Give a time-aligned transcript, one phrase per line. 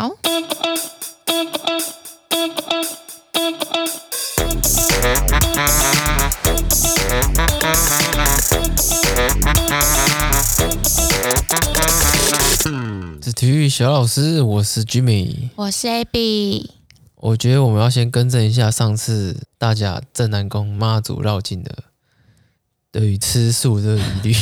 [0.00, 0.16] 好。
[13.22, 16.70] 是体育小老师，我是 Jimmy，我是 AB。
[17.16, 21.70] 我觉得我们要先更正一下上次大甲正南宫妈祖绕境的
[22.90, 24.34] 对于吃素这个疑虑。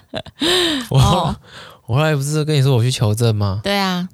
[0.90, 1.36] 我、哦、
[1.86, 3.62] 我后来不是跟你说我去求证吗？
[3.64, 4.06] 对啊，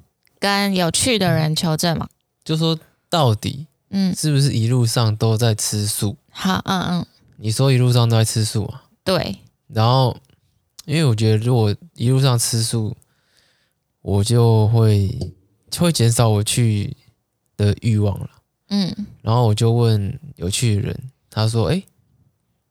[0.43, 2.09] 跟有趣的人求证嘛。
[2.43, 2.77] 就说
[3.09, 6.17] 到底，嗯，是不是一路上都在吃素？
[6.29, 7.05] 好，嗯嗯。
[7.37, 8.83] 你说一路上都在吃素啊？
[9.05, 9.37] 对。
[9.67, 10.17] 然后，
[10.83, 12.93] 因为我觉得如果一路上吃素，
[14.01, 15.07] 我就会
[15.71, 16.95] 就会减少我去。
[17.55, 18.29] 的欲望了，
[18.69, 18.91] 嗯，
[19.21, 21.83] 然后我就问有趣的人，他说：“哎，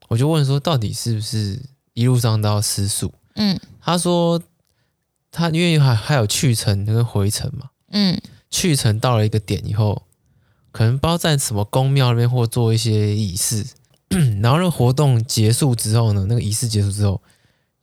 [0.09, 1.57] 我就问说，到底是不是
[1.93, 4.39] 一路上都要吃素？”嗯，他说
[5.33, 10.03] 他因为还还有去程跟回程嘛，嗯，去程到了一个点以后，
[10.71, 13.65] 可能不知道在什么宫庙那边或做一些仪式，
[14.41, 17.19] 然后那个活动结束之后呢，那个仪式结束之后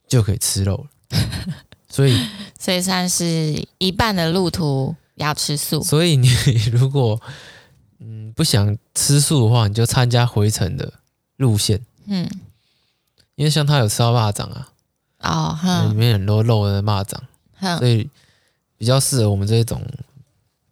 [0.07, 0.77] 就可以吃肉
[1.11, 1.19] 了，
[1.89, 2.17] 所以
[2.57, 4.95] 所以算是一半的路途。
[5.15, 6.27] 要吃素，所以你
[6.73, 7.21] 如果
[7.99, 10.93] 嗯不想吃素的话，你就参加回程的
[11.37, 11.85] 路线。
[12.07, 12.27] 嗯，
[13.35, 14.69] 因为像他有吃到蚂蚱啊，
[15.19, 17.17] 哦，里面很多肉的蚂蚱，
[17.77, 18.09] 所以
[18.77, 19.81] 比较适合我们这种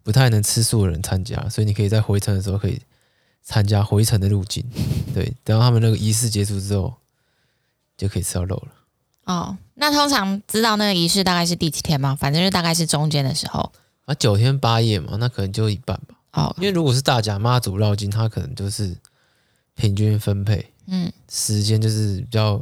[0.04, 1.48] 不太能吃素的人参加。
[1.50, 2.81] 所以你可以在回程的时候可以
[3.42, 4.64] 参加回程的路径。
[5.14, 6.94] 对，等到他们那个仪式结束之后，
[7.98, 8.72] 就可以吃到肉了。
[9.26, 12.16] 哦，那通常知道那个仪式大概是第几天吗？
[12.16, 13.72] 反正就大概是中间的时候。
[14.06, 16.16] 啊，九天八夜嘛，那可能就一半吧。
[16.31, 18.98] 哦，因为如果是大甲妈祖绕境，它可能就是
[19.76, 22.58] 平均分配，嗯，时间就是比较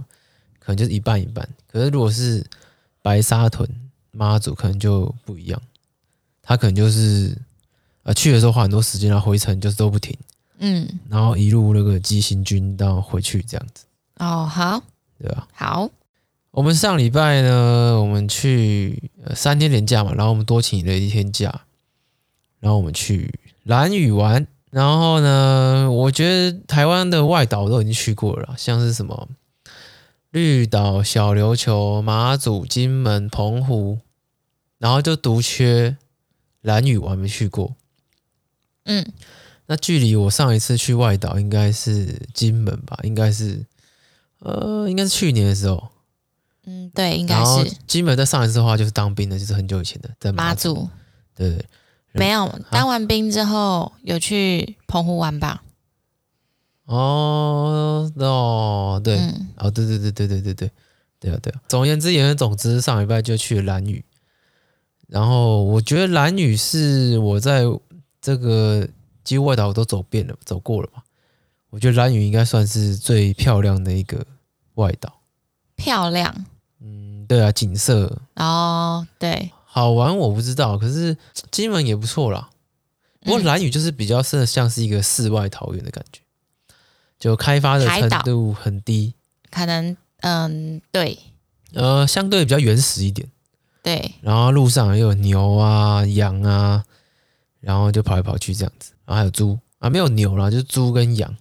[0.60, 1.48] 可能就是一半一半。
[1.72, 2.46] 可是如果是
[3.02, 3.70] 白沙屯
[4.12, 5.62] 妈祖，可能就不一样，
[6.42, 7.38] 他可能就是
[8.04, 10.18] 呃去的时候花很多时间，然后回程就是都不停，
[10.60, 13.86] 嗯，然后一路那个急行军到回去这样子。
[14.18, 14.82] 哦，好，
[15.20, 15.48] 对吧？
[15.54, 15.90] 好。
[16.52, 21.62] 我们上礼拜呢，我们去三天连假嘛，然后我们多请了一天假，
[22.60, 23.32] 然后我们去
[23.64, 24.48] 兰屿玩。
[24.72, 29.30] 然后呢，我觉得台湾的外岛都已经去过了，像是什么
[30.38, 33.98] 绿岛、小琉球、马祖、金门、澎湖，
[34.78, 35.98] 然后就独缺
[36.62, 37.76] 蓝屿我还没去过。
[38.86, 39.04] 嗯，
[39.66, 43.00] 那距离我上一次去外岛应该是金门吧？
[43.02, 43.66] 应该是
[44.38, 45.90] 呃，应该是去年的时候。
[46.66, 47.76] 嗯，对，应该是。
[47.88, 50.76] 金门在上一次的话就是当兵的，就是很久以前的，在马祖。
[50.76, 50.90] 马祖
[51.34, 51.66] 对，
[52.12, 55.64] 没有当完兵之后有去澎湖玩吧？
[56.86, 60.72] 哦哦，对，嗯、哦，对对对对对对对，
[61.20, 61.62] 对啊对啊。
[61.68, 64.04] 总而言之，言而总之，上礼拜就去了蓝屿，
[65.08, 67.64] 然后我觉得蓝屿是我在
[68.22, 68.88] 这个
[69.24, 71.04] 几乎外岛我都走遍了，走过了嘛。
[71.70, 74.26] 我觉得蓝屿应该算是最漂亮的一个
[74.76, 75.22] 外岛。
[75.76, 76.46] 漂亮。
[76.80, 81.18] 嗯对啊，景色哦对，好玩我不知道，可是
[81.52, 82.50] 金门也不错啦。
[83.20, 86.22] 不过蓝屿就是比较像像是一个世外桃源的感觉，
[87.20, 89.14] 就开发的程度很低，
[89.52, 91.18] 可能嗯，对，
[91.74, 93.28] 呃，相对比较原始一点，
[93.84, 94.14] 对。
[94.22, 96.84] 然后路上也有牛啊、羊啊，
[97.60, 101.36] 然后就跑来跑去这样子，然后还有猪啊，没有牛啦，就是猪跟羊。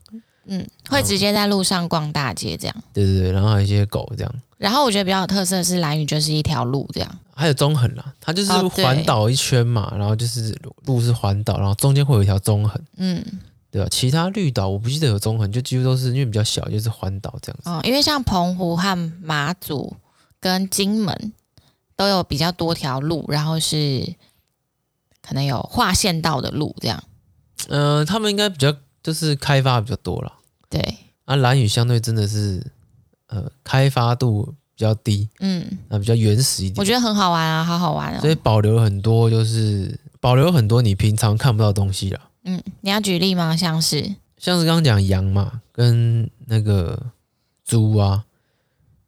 [0.49, 2.77] 嗯，会直接在路上逛大街这样。
[2.93, 4.34] 对对对，然后还有一些狗这样。
[4.59, 7.19] 然后我觉得比较有特色的是蓝屿就是一条路这样。
[7.34, 12.81] 还有中横啦，它就是环岛一圈嘛，哦、然后就是路是环岛，然后中间会有一条中横。
[12.97, 13.22] 嗯，
[13.76, 13.88] 对吧？
[13.91, 17.69] 其他绿岛我不记得有中横，就几乎都是因为比较小，就是环岛这样子。
[17.69, 19.94] 哦，因为像澎湖和马祖
[20.41, 21.34] 跟金门
[21.94, 24.15] 都有比较多条路，然后是
[25.20, 27.04] 可能有划线道的路这样。
[27.69, 30.32] 嗯、呃，他们应该比较就是开发比较多了。
[30.70, 30.81] 对，
[31.26, 32.72] 啊，蓝屿相对真的是，
[33.26, 36.76] 呃，开发度比较低，嗯，啊，比较原始一点。
[36.78, 38.20] 我觉得很好玩啊，好好玩哦。
[38.22, 42.21] 所以保留很多，就是保留很多你平常看不到的东西啦。
[42.47, 43.57] 嗯，你要举例吗？
[43.57, 44.03] 像是，
[44.39, 47.10] 像是刚刚讲羊嘛，跟那个
[47.65, 48.25] 猪啊，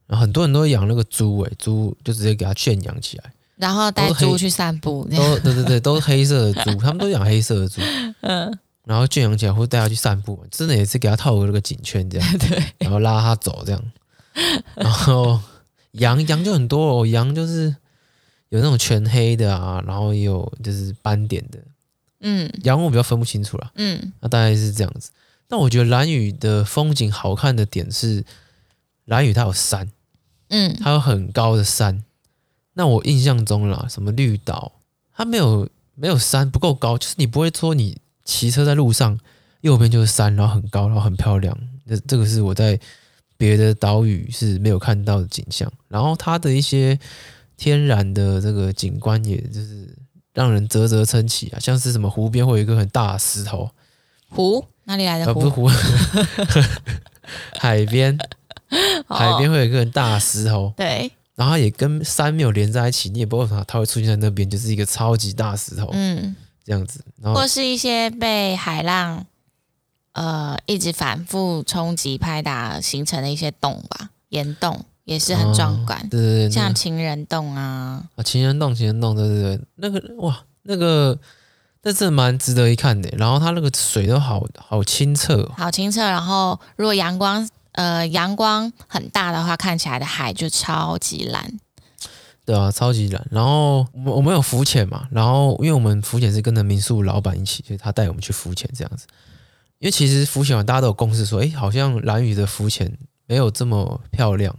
[0.07, 5.07] 然后很多人都养那个猪，诶，猪就直接给它圈养起来，然后带猪去散步。
[5.09, 7.81] 都对对对， 都是黑色的猪，他们都养黑色的猪。
[8.21, 8.59] 嗯。
[8.85, 13.81] 然后圈养起来，或带它去散步，真的也是给它套个那个颈圈这样， 对，然后拉它走这样。
[14.73, 15.39] 然后
[15.91, 17.75] 羊羊就很多哦，羊就是
[18.49, 21.59] 有那种全黑的啊，然后也有就是斑点的，
[22.21, 25.11] 嗯，羊我比较分不清楚了，嗯，那大概是这样子。
[25.47, 28.23] 但我觉得兰屿的风景好看的点是，
[29.05, 29.91] 兰屿它有山，
[30.49, 32.03] 嗯，它有很高的山。
[32.73, 34.73] 那我印象中啦，什么绿岛，
[35.13, 35.69] 它没有。
[36.01, 39.19] 没有山不够高，就是你不会说你骑车在路上
[39.59, 41.53] 右边就是山，然后很高，然后很漂亮。
[41.85, 42.79] 这这个是我在
[43.35, 45.69] 别的岛屿是没有看到的景象。
[45.89, 46.97] 然后它的一些
[47.57, 49.93] 天然的这个景观，也就是
[50.39, 53.69] 让人啧啧称奇啊，像是什么湖边会有一个很大的石头，
[54.29, 54.65] 湖？
[54.85, 55.31] 哪里来的湖？
[55.31, 55.69] 啊、不是湖，
[57.59, 58.17] 海边，
[59.05, 61.11] 海边会有一个很大的石头，对。
[61.35, 66.33] 然后它也跟山没有连在一起，你也不知道它会出现在那边，就是一个超级大石头，嗯，
[66.63, 67.03] 这样子。
[67.21, 69.25] 然后或是一些被海浪
[70.13, 81.17] 呃一直反复冲击拍打形成的一些洞吧，岩洞也是很壮观，哦、对对对，像情人洞啊，啊情人洞情人洞，对对对，那个哇那个
[81.83, 83.09] 那是蛮值得一看的。
[83.17, 86.01] 然后它那个水都好好清澈，好清澈。
[86.01, 87.47] 然后如果阳光。
[87.73, 91.59] 呃，阳光很大的话，看起来的海就超级蓝。
[92.43, 93.25] 对啊，超级蓝。
[93.31, 99.05] 然后我们我们有浮潜嘛，然后因为我们浮潜是跟着民宿老板一起，就是他带我们去浮潜这样子。
[99.77, 102.91] 因为其实浮潜完大家都有共识说，哎，好像蓝屿的浮潜
[103.27, 104.53] 没有这么漂亮，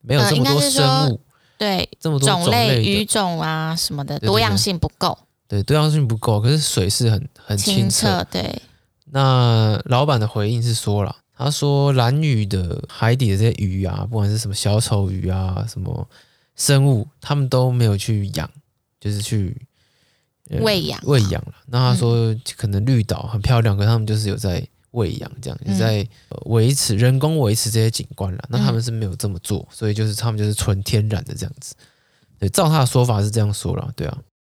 [0.00, 1.18] 没有这么多生物，呃、
[1.58, 5.18] 对，这么多种类，鱼种啊什么的，多样性不够。
[5.48, 7.90] 对，多样性不够，可是水是很很清澈。
[7.90, 8.62] 清澈对。
[9.12, 11.16] 那老板的回应是说了。
[11.42, 16.06] 他说：“蓝屿的海底的这些鱼啊，不管是什么小丑鱼啊，什么
[16.54, 18.50] 生物，他们都没有去养，
[19.00, 19.56] 就是去
[20.60, 21.54] 喂养喂养了。
[21.68, 26.06] 那他说，可能绿岛很漂亮，可是他们就是有在喂养，这样也在
[26.46, 28.44] 维持人工维持这些景观了。
[28.48, 31.74] 那他们是没有这么做，所以就是他们就是纯天然的这样子。
[32.38, 34.18] 对，照他的说法是这样说了，对啊。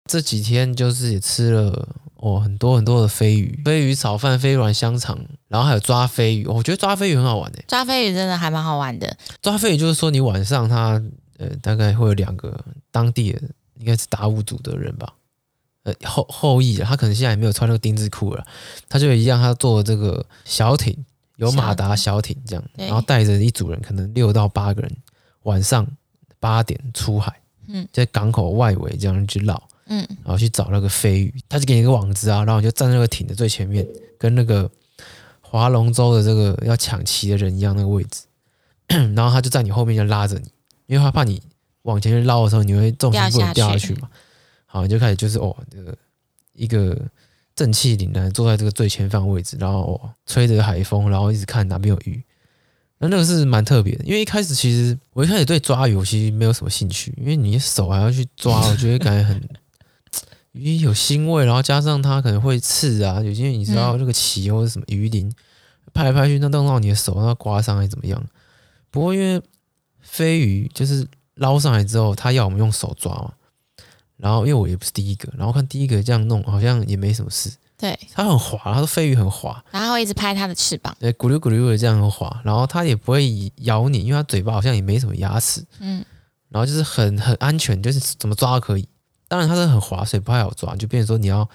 [0.09, 1.87] 这几天就是也吃了。”
[2.21, 5.17] 哦，很多很多的飞鱼，飞鱼炒饭、飞软香肠，
[5.47, 6.45] 然后还有抓飞鱼。
[6.45, 9.17] 我觉得抓飞鱼很好玩诶，抓飞鱼真的还蛮好玩的。
[9.41, 11.01] 抓飞鱼就是说，你晚上他
[11.39, 13.41] 呃大概会有两个当地的，
[13.79, 15.11] 应该是达悟族的人吧，
[15.83, 18.45] 呃后后裔，他可能现在也没有穿那个丁字裤了，
[18.89, 20.97] 他就一样，他坐这个小艇，
[21.37, 24.91] 有马达小艇这样，然后带着一组人，可能六到八个人，
[25.43, 25.87] 晚上
[26.39, 27.33] 八点出海，
[27.67, 29.61] 嗯，在港口外围这样去绕。
[29.87, 33.85] 嗯，然后去找那个飞鱼，他就给你一个网子啊，然后你就站在那个艇的最前面，
[34.17, 34.69] 跟那个
[35.41, 38.21] 划龙舟的这个要抢旗的人一样那个位置，
[38.87, 40.49] 然后他就在你后面就拉着你，
[40.85, 41.41] 因为他怕你
[41.81, 44.07] 往前去捞的时候你会重心不能掉下去嘛。
[44.71, 45.97] 好，你就开始就是哦，这个
[46.53, 46.97] 一个
[47.53, 52.23] 正气凛然坐在这个最前方位置，然后、哦、吹着海风，然后一直看哪边有鱼。
[52.99, 59.41] 那那个是蛮特别的，因为一开始其实我一开始对抓鱼我其实没有什么兴趣，因为你手还要去抓，我觉得感觉很。
[60.53, 65.33] 鱼有腥味，然后加上它可能会刺啊，有些你知道那个鳍或者什么鱼鳞，
[65.93, 68.21] 拍来拍去，那弄到你的手，那刮伤还是怎么样？
[68.89, 69.41] 不过因为
[70.01, 73.33] 飞鱼就是捞上来之后，它要我们用手抓嘛，
[74.21, 77.51] 然后因为我也不是第一个，然后看第一个这样弄，好像也没什么事。
[77.75, 86.05] 对，它很滑，它说飞鱼很滑，然后会一直拍它的翅膀，对，咕噜咕噜的这样很滑，然后它也不会咬你，因为它嘴巴好像也没什么牙齿，嗯，
[86.49, 88.87] 然后就是很很安全，就是怎么抓都可以。
[89.27, 91.49] 当然它是很滑，所以不太好抓，就变成说你要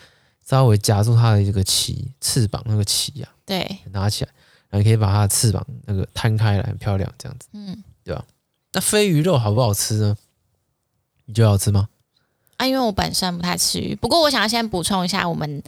[0.44, 4.30] 稍微夹住它的这个鳍翅膀那个鳍呀，对，拿起来，
[4.68, 8.24] 然后你可以把它的翅膀那个摊开来，很漂亮，这样子，嗯，对吧？
[8.72, 10.16] 那飞鱼肉好不好吃呢？
[11.26, 11.88] 你觉得好吃吗？
[12.56, 15.62] 啊，因为我本身不太吃鱼，不过我想要先补充一下我们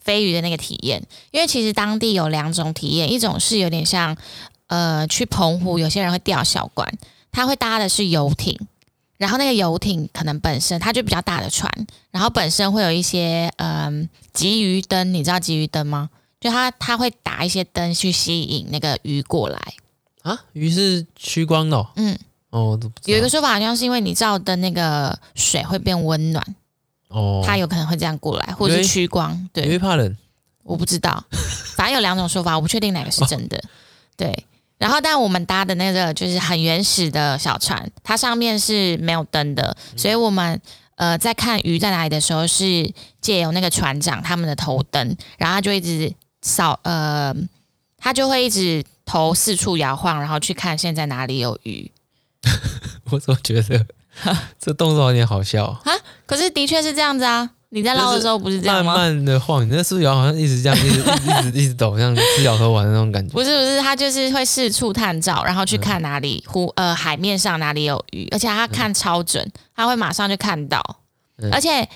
[0.00, 4.16] 飞鱼的那个体验，因为其实当地有两种体验，一种是有点像
[4.66, 6.98] 呃去澎湖，有些人会钓小管，
[7.32, 8.58] 他会搭的是游艇。
[9.16, 11.72] 然后那个游艇可能本身它就比较大的船，
[12.10, 16.10] 然后本身会有一些嗯鲫鱼灯，你知道鲫鱼灯吗？
[16.40, 19.74] 就它它会打一些灯去吸引那个鱼过来
[20.22, 22.18] 啊，鱼是趋光的哦，嗯
[22.54, 26.54] 哦，有一个说法好像是因为你照的那个水会变温暖
[27.08, 30.16] 哦，它有可能会这样过来，或者是趋光，对，因为怕冷，
[30.62, 31.24] 我不知道，
[31.74, 33.68] 反正有两种说法，我不确定哪个是真的，哦、
[34.16, 34.46] 对。
[34.78, 40.60] 然后，但我们搭的那个就是很原始的小船，它上面是没有灯的，所以我们
[40.94, 47.34] 呃在看鱼在哪里的时候，是借由那个船长他们的头灯，然后他就一直扫，呃，
[47.98, 51.90] 他就会一直头四处摇晃，然后去看现在哪里有鱼。
[53.10, 53.86] 我怎么觉得
[54.58, 55.92] 这动作有点好笑啊，
[56.26, 57.50] 可是的确是这样子啊。
[57.70, 58.94] 你在捞的时候不是这样吗？
[58.94, 63.32] 慢慢的晃，你那四角好像一直这样，一直一直一直抖，像吃摇头丸的那种感觉。
[63.32, 70.80] 不是不是，他就是会四处探照，然后去看哪里湖呃海面上哪里有鱼，而且他看超准，他会马上就看到。
[71.50, 71.88] 而且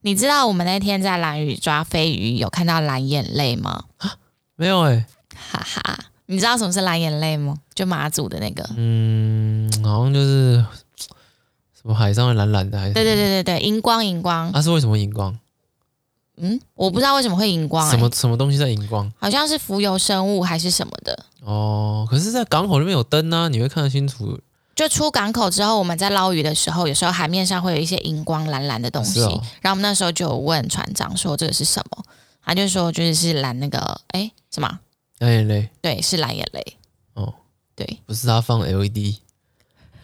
[0.00, 3.84] 你知道我们那天在蓝屿抓飞鱼，有看到蓝眼泪吗？
[4.56, 5.98] 没有哎、欸，哈哈，
[6.30, 7.56] 你知道什么是蓝眼泪吗？
[7.74, 10.64] 就马祖的那个，嗯，好像就是。
[11.80, 12.92] 什么海上的蓝蓝的还是？
[12.92, 14.50] 对对对对对，荧光荧光。
[14.52, 15.38] 它、啊、是为什么荧光？
[16.36, 19.10] 嗯，我不知道为什么会荧光、欸，什么什么东西在荧光？
[19.16, 21.24] 好像是浮游生物还是什么的。
[21.44, 24.40] 哦，可是，在港口那边有灯啊，你会看得清楚。
[24.74, 29.20] 就出港口之后，我们在捞鱼的时候，有时候海面上会有一些荧光蓝蓝的东西。
[29.22, 32.04] 哦、然后我们那时候就有问船长说这个是什么，
[32.44, 34.80] 他就说就是是蓝那个，哎，什么？
[35.18, 35.68] 蓝眼泪。
[35.80, 36.76] 对，是蓝眼泪。
[37.14, 37.34] 哦，
[37.74, 39.14] 对，不是他放 LED，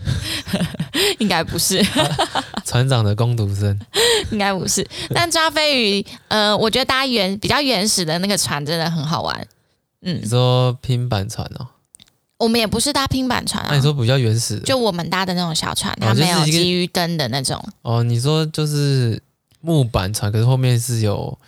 [1.19, 1.85] 应该不是。
[2.65, 3.79] 船长的工读生，
[4.33, 4.87] 应该不是。
[5.15, 9.47] 但抓飞鱼，呃，我觉得搭原比较原始的那个船真的很好玩。
[10.03, 11.69] 嗯，你说拼板船哦。
[12.37, 17.63] 我们也不是搭拼板船啊，那你说比较原始，就我们搭的那种小船，它没有基鱼灯的那种。
[17.83, 19.23] 哦，你说就是
[19.61, 21.39] 木板船，可是后面是有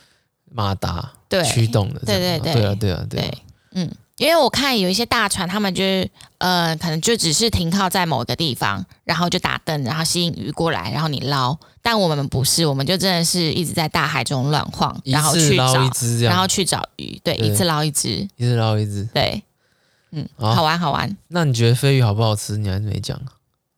[0.50, 3.38] 马达对驱动的，对对对，对啊对啊对，
[3.76, 11.56] 嗯，因为我看有一些大船，他们就是呃，可能就只是停靠在某个地方，然后就打灯，然后吸引鱼过来，然后你捞。
[11.82, 19.42] 但我们不是，我们就真的是一直在大海中乱晃，然后去找一只，然后去找鱼，对，一次捞一只，一次捞一只，对。
[20.12, 21.14] 嗯，好玩好玩。
[21.28, 22.56] 那你觉得飞鱼好不好吃？
[22.56, 23.20] 你还是没讲。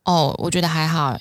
[0.05, 1.19] 哦，我觉得还好。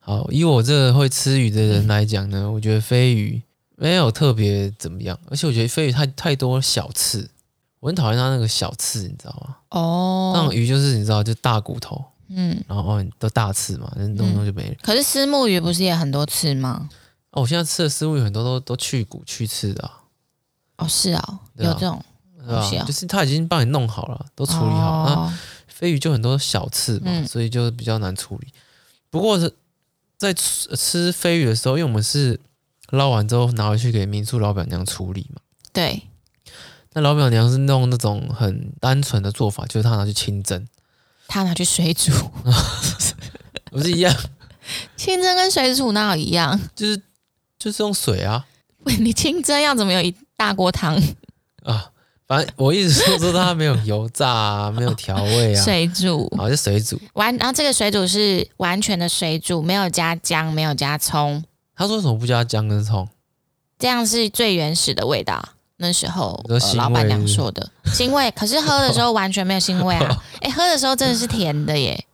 [0.00, 3.40] 好，以我这个会吃鱼的人来讲呢，嗯、我觉得飞鱼
[3.76, 7.30] 没有特别怎么样，而且我觉得飞鱼太太多小刺，
[7.80, 9.56] 我很讨厌它那个小刺，你知道吗？
[9.70, 14.76] 哦，那种鱼就是你知道，就大骨头，嗯，然后哦都大刺嘛，那弄弄就没了。
[14.82, 16.88] 可是虱目鱼不是也很多刺吗？
[17.32, 20.00] 哦，我现在吃的虱目鱼很多都都去骨去刺的、啊。
[20.78, 22.02] 哦，是啊，有这种。
[22.42, 22.84] 对吧？
[22.86, 25.04] 就是他已经帮你弄好了，都处理好。
[25.06, 25.32] 那、哦、
[25.68, 28.48] 飞鱼就很多小刺嘛，嗯、所以就比较难处理。
[29.10, 29.54] 不过是
[30.16, 32.40] 在吃吃飞鱼的时候，因为我们是
[32.88, 35.42] 捞完之后拿回去给民宿老板娘处理嘛。
[35.70, 36.02] 对。
[36.92, 40.66] 那老板娘是弄那种很单纯的做法，就是她拿去清蒸，
[41.28, 42.10] 她拿去水煮，
[43.70, 44.14] 不是一样？
[44.96, 46.58] 清蒸跟水煮哪有一样？
[46.74, 47.00] 就是
[47.58, 48.44] 就是用水啊。
[48.84, 50.96] 喂，你清蒸要怎么有一大锅汤
[51.64, 51.90] 啊？
[52.26, 57.36] 反正我一直说说它没有油炸啊，没有调味啊，水煮，好，就水煮完。
[57.36, 61.42] 然后这个水煮是完全的水煮，没有加姜，没有加葱。
[61.74, 63.08] 他说什么不加姜跟葱？
[63.78, 65.50] 这样是最原始的味道。
[65.82, 70.22] 那时候、呃、老板娘说的腥味，可是喝的时候完全没有腥味啊！
[70.40, 72.04] 哎、 欸，喝的时候真的是甜的耶，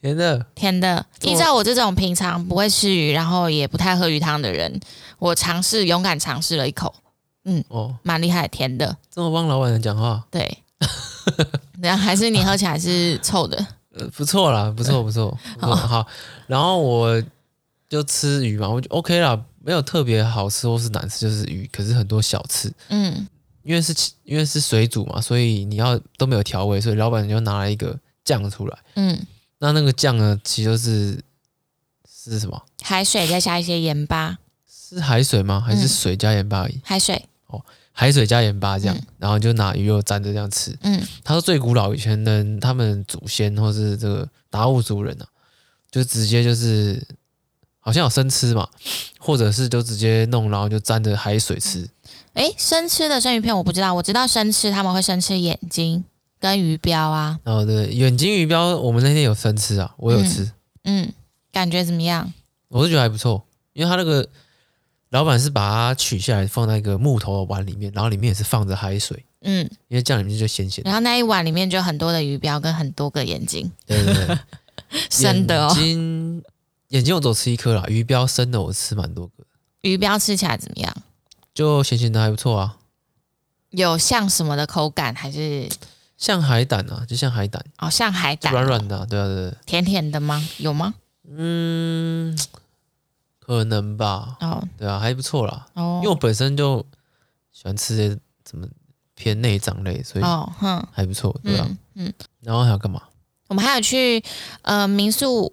[0.00, 1.06] 甜的，甜的。
[1.22, 4.80] 依照我这种平常不会吃鱼，然后也不太喝鱼汤的人，
[5.20, 6.92] 我尝试勇敢尝试了一口。
[7.44, 8.96] 嗯哦，蛮厉害，甜的。
[9.08, 10.24] 这么帮老板娘讲话？
[10.28, 10.58] 对，
[11.80, 13.56] 然后还是你喝起来是臭的？
[13.96, 15.36] 呃，不错啦，不错不错。
[15.60, 16.06] 好，好，
[16.48, 17.22] 然后我
[17.88, 22.72] 就吃鱼嘛，我就 OK 啦，没有特别好吃或是难吃，就是鱼，可是很多小吃。
[22.88, 23.26] 嗯，
[23.62, 28.78] 因为是因为是水煮嘛，所以你要都没有调味，所以老板就拿了一个酱出来。
[28.94, 29.26] 嗯，
[29.58, 31.20] 那那个酱呢，其实就是
[32.08, 32.62] 是什么？
[32.82, 34.38] 海水再加一些盐巴。
[34.66, 35.60] 是海水吗？
[35.60, 36.80] 还是水加盐巴而已？
[36.82, 37.24] 海水。
[37.46, 37.62] 哦，
[37.92, 40.76] 海水加盐巴这样，嗯、然后就拿鱼肉蘸着这样吃。
[40.82, 45.26] 嗯，他说最古老以前的他们祖先或是这个达悟族人啊，
[45.90, 47.00] 就直接就是
[47.90, 48.68] 好像有生吃嘛，
[49.18, 51.84] 或者是就直接弄，然后就沾着海水吃。
[52.34, 56.04] 哎、欸，生吃的生鱼片我不知道，我知道生吃他们会生吃眼睛
[56.38, 57.40] 跟鱼标啊。
[57.44, 60.44] 哦，对，眼睛鱼标我们那天有生吃啊，我有吃。
[60.84, 61.12] 嗯，嗯，
[61.50, 62.32] 感觉怎么样？
[62.68, 64.28] 我是觉得还不错，因为他那个。
[65.10, 70.84] 老板是把它取下来放在一个木头的碗里面，然后里面也是放着海水，嗯，因为这样里面就咸咸。
[70.84, 74.38] 然后那一碗里面就很多的鱼标跟很多个眼睛，对对对，
[75.10, 75.74] 生的哦。
[75.74, 76.42] 眼睛
[76.90, 79.44] 眼睛我只吃一颗啦，鱼标生的我吃蛮多个。
[79.82, 80.94] 鱼标吃起来怎么样？
[81.54, 82.76] 就咸咸的还不错啊。
[83.70, 85.68] 有像什么的口感还是？
[86.16, 89.54] 像海胆啊，就像海胆哦，像海胆，软软的啊，对啊对啊。
[89.64, 90.46] 甜甜的吗？
[90.58, 90.94] 有吗？
[91.28, 92.36] 嗯。
[93.38, 95.66] 可能吧，哦，对啊，还不错啦。
[95.74, 96.84] 哦，因为我本身就
[97.52, 98.08] 喜欢吃些
[98.48, 98.66] 什么
[99.14, 101.68] 偏内脏类，所以哦，哼，还不错，对啊？
[101.94, 103.02] 嗯，然后还要干嘛？
[103.48, 104.22] 我们还有去
[104.62, 105.52] 呃民宿，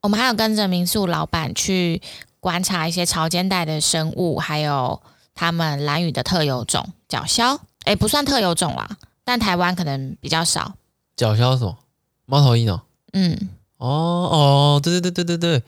[0.00, 2.00] 我们还有跟着民宿老板去
[2.40, 5.00] 观察一些潮间带的生物，还有
[5.34, 7.58] 他们兰屿的特有种角鸮。
[7.84, 10.74] 哎，不算特有种啦，但台湾可能比较少。
[11.16, 11.76] 角鸮什么？
[12.26, 12.82] 猫头鹰哦。
[13.12, 15.62] 嗯，哦哦，对对对对对对。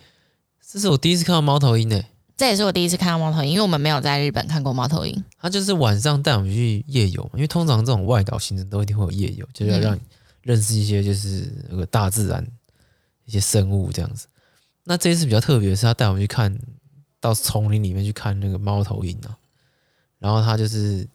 [0.72, 2.06] 这是我第一次看到猫头鹰诶，
[2.36, 5.24] 这也是我第一次看到猫头鹰，因为我们没有在日本看过猫头鹰。
[5.40, 10.00] 他就是晚上带我们去夜游，因为通常这种外岛行程都一定会有夜游，就是要让你
[10.42, 12.46] 认识一些就是那个大自然
[13.30, 14.26] 一些生物这样子。
[14.82, 16.58] 那这一次比较特别的是，他带我们去看
[17.20, 19.38] 到丛林里面去看那个猫头鹰啊，
[20.18, 21.06] 然后他就是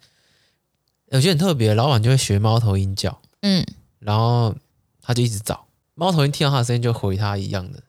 [1.07, 3.65] 有些很特别，老板就会学猫头鹰叫，嗯，
[3.99, 4.55] 然后
[5.01, 7.81] 他就一直找猫头鹰，听到他的声音就回他一样的。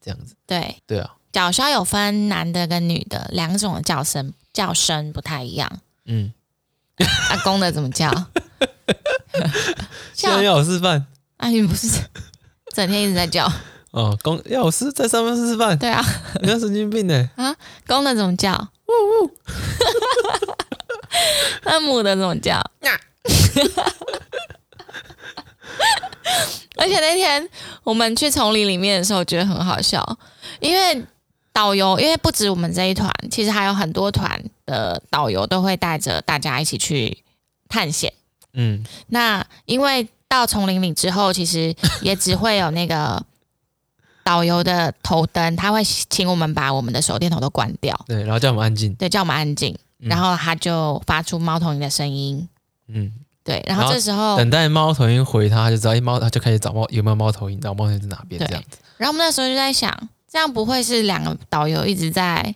[0.00, 5.80] 这样子，对对啊，角鸮有分男的跟女的两种的叫声，叫声不太一样。
[6.04, 6.32] 嗯，
[7.30, 8.10] 阿、啊、公的怎么叫？
[10.14, 11.06] 现在要我示范？
[11.38, 11.88] 啊，你不是
[12.74, 13.50] 整天一直在叫？
[13.94, 15.78] 哦，公要我示在上面示范？
[15.78, 16.04] 对啊，
[16.42, 17.28] 你像神经病呢？
[17.36, 17.54] 啊，
[17.86, 18.52] 公的怎么叫？
[18.86, 18.92] 呜
[19.24, 19.30] 呜。
[21.62, 22.60] 那母的怎么叫？
[26.76, 27.48] 而且那天
[27.84, 30.18] 我们去丛林里面的时候，我觉得很好笑，
[30.58, 31.04] 因为
[31.52, 37.16] 导游，因为不止我们这一团，其实还有很多团的导游都会带着大家一起去
[37.68, 38.12] 探险。
[38.54, 41.72] 嗯，那因为到丛林里之后，其实
[42.02, 43.24] 也只会有那个
[44.24, 52.48] 导游的头灯，他会请我们把我们的手电筒都关掉，对，然后叫我们安静，对，叫我们安静，然后他就发出猫头鹰的声音，
[52.88, 53.12] 嗯。
[53.44, 58.78] 对，然后这时候等待猫头鹰回他，他就知道哎，猫，他就开始找猫有没有猫头鹰，然后猫头鹰在哪边这样子。
[58.96, 59.92] 然后我们那时候就在想，
[60.32, 62.54] 这样不会是两个导游一直在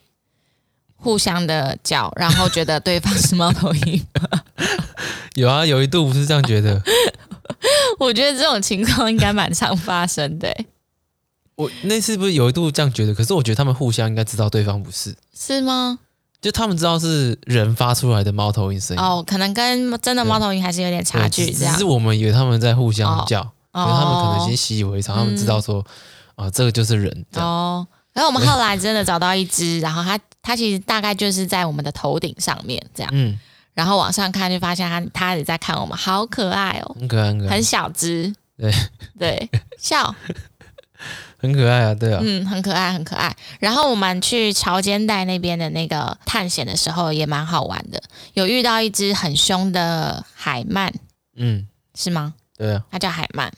[0.96, 4.40] 互相的叫，然后觉得对方是猫头鹰吗？
[5.36, 6.82] 有啊，有一度不是这样觉得。
[8.00, 10.48] 我觉得这种情况应该蛮常发生的。
[11.58, 15.98] 我那次不是有一度这样觉得，可是我觉得他们互相应该知道对方不是，是吗？
[16.40, 21.50] 就他们知道是人发出来的猫头鹰声音哦，可能跟真的猫头鹰还是有点差距。
[21.50, 23.40] 这样，只是我们以为他们在互相叫，
[23.74, 25.84] 因为他们可能已经习以为常，他们知道说
[26.36, 27.26] 啊，这个就是人。
[27.34, 33.10] 哦，然后我们后来真的找到一只，然后它它其实大概就是在我们的头顶上面这样。
[33.12, 33.36] 嗯，
[33.74, 38.72] 然后往上看就发现它它也在看我们，好可爱哦，很可爱，很小只，对
[39.18, 40.14] 对，笑。
[41.40, 43.34] 很可爱啊，对啊，嗯，很可爱，很可爱。
[43.60, 48.02] 然后我们去潮间带那边的那个探险的时候，也蛮好玩的，
[48.34, 50.90] 有遇到一只很凶的海鳗，
[51.36, 52.34] 嗯，是吗？
[52.56, 53.48] 对啊，它叫海鳗，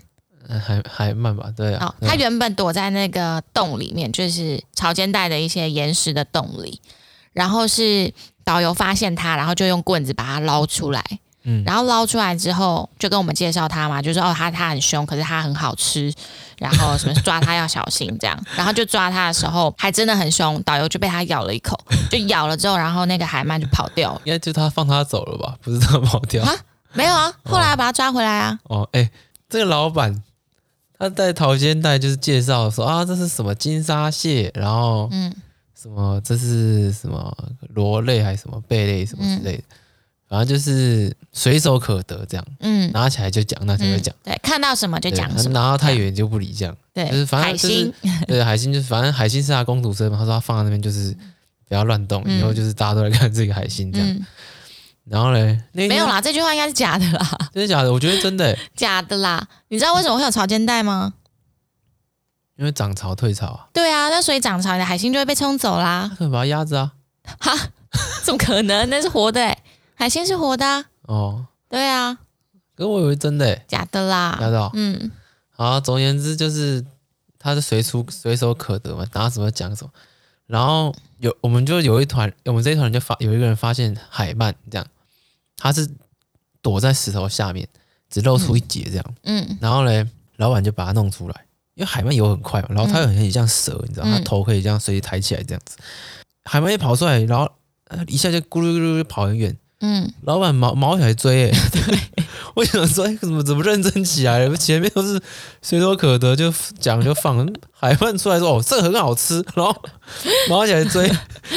[0.46, 1.87] 海海鳗吧，对啊。
[1.87, 6.82] 哦，它原本躲在那个洞里面，就是潮间带的一些岩石的洞里，
[7.32, 8.12] 然后是
[8.44, 11.02] 导游发现它，然后就用棍子把它捞出来。
[11.44, 16.12] 嗯，然后捞出来之后，就跟我们介绍他嘛，就说哦，他他很凶，可是他很好吃，
[16.58, 21.78] 然后什么抓他要小心这样， 然后就抓他的时候还真的很凶，导游就被他咬了一口，
[22.10, 25.56] 就咬了之后，然后那个海鳗就跑掉了，应该就他放他走了吧？
[25.62, 26.54] 不是它跑掉啊？
[26.93, 28.58] 没有啊，后来把他抓回来啊。
[28.64, 29.10] 哦，哎、欸，
[29.49, 30.23] 这个老板
[30.99, 35.34] 他在潮间带就是介绍说啊，这是什么金沙蟹，然后嗯，
[35.75, 37.34] 什么这是什么
[37.71, 39.62] 螺类还是什么贝类什么之类的。
[39.62, 39.76] 嗯
[40.30, 47.93] 反正就是随手可得这样，嗯，拿起来就讲，拿起来就讲，对，看到什么就讲什么，拿到太远就不理这样，对，就是反正就是
[48.28, 51.12] 对海星，就是 反正海星是他工读生嘛，他说他放在那边就是
[51.69, 54.26] 不要乱动，以后就是大家都来看这个海星这样。
[55.08, 57.93] 然后嘞，没有啦，这句话应该是假的啦， 真的假的？
[57.93, 59.45] 我觉得真的，假的啦。
[59.66, 61.14] 你知道为什么会有潮间带吗？
[62.56, 63.66] 因为涨潮退潮啊。
[63.73, 66.08] 对啊，那所以涨潮，你的海星就会被冲走啦。
[66.16, 66.93] 可以把它压着啊？
[67.40, 67.52] 哈？
[68.23, 68.88] 怎么可能？
[68.88, 69.58] 那是活的哎。
[70.00, 72.19] 海星是活的、啊、哦，对啊，
[72.75, 75.10] 可我以为真的、欸，假的啦，假的、哦，嗯，
[75.50, 76.82] 好，总而言之就是
[77.39, 79.91] 它是随处随手可得嘛，拿什么讲什么，
[80.47, 84.86] 然后有我们就有一团，我们这一团人就发有一个人发现海鳗这样，
[85.58, 85.86] 他是
[86.63, 87.69] 躲在石头下面，
[88.08, 89.58] 只露出一截这样，嗯，嗯。
[89.60, 95.76] 然后嘞，老板就把它弄出来，因为海鳗游很快嘛，然后它又很像蛇，你知道，它头可以这样随意抬起来这样子，
[96.45, 97.47] 海鳗一跑出来，然后
[98.06, 99.54] 一下就咕噜咕噜跑很远。
[99.82, 101.99] 嗯，老板毛毛起来追，哎，对，
[102.54, 104.54] 我想说，怎么怎么认真起来了？
[104.54, 105.19] 前面都是
[105.62, 109.75] 随手可得，就讲就放，海鳗出来说，哦，这个很好吃，然后
[110.50, 111.10] 毛起来追，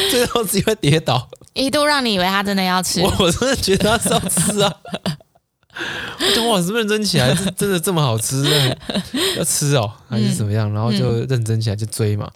[0.09, 4.73] 最后自己会跌倒，一度让你以为他真的要吃，我我真的觉得他是要吃啊！
[6.21, 8.45] 我讲哇，是认真起来，是真的这么好吃，
[9.37, 10.71] 要吃哦，还是怎么样？
[10.71, 12.29] 然后就认真起来就追嘛，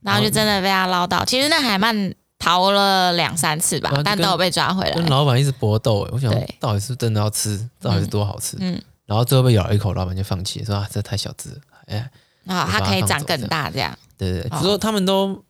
[0.00, 1.22] 然后就真的被他唠叨。
[1.26, 2.14] 其实那海鳗。
[2.38, 4.92] 逃了两三次吧，但都有被抓回来。
[4.94, 8.56] 跟老板一直搏斗，我想到底是真的要吃，到底是多好吃？
[8.60, 12.10] 嗯，然后最后被咬了一口，老板就放弃，说啊，这太小只了，哎，
[12.46, 13.96] 啊，它可以长更大这样。
[14.18, 15.42] 对对，就说他们都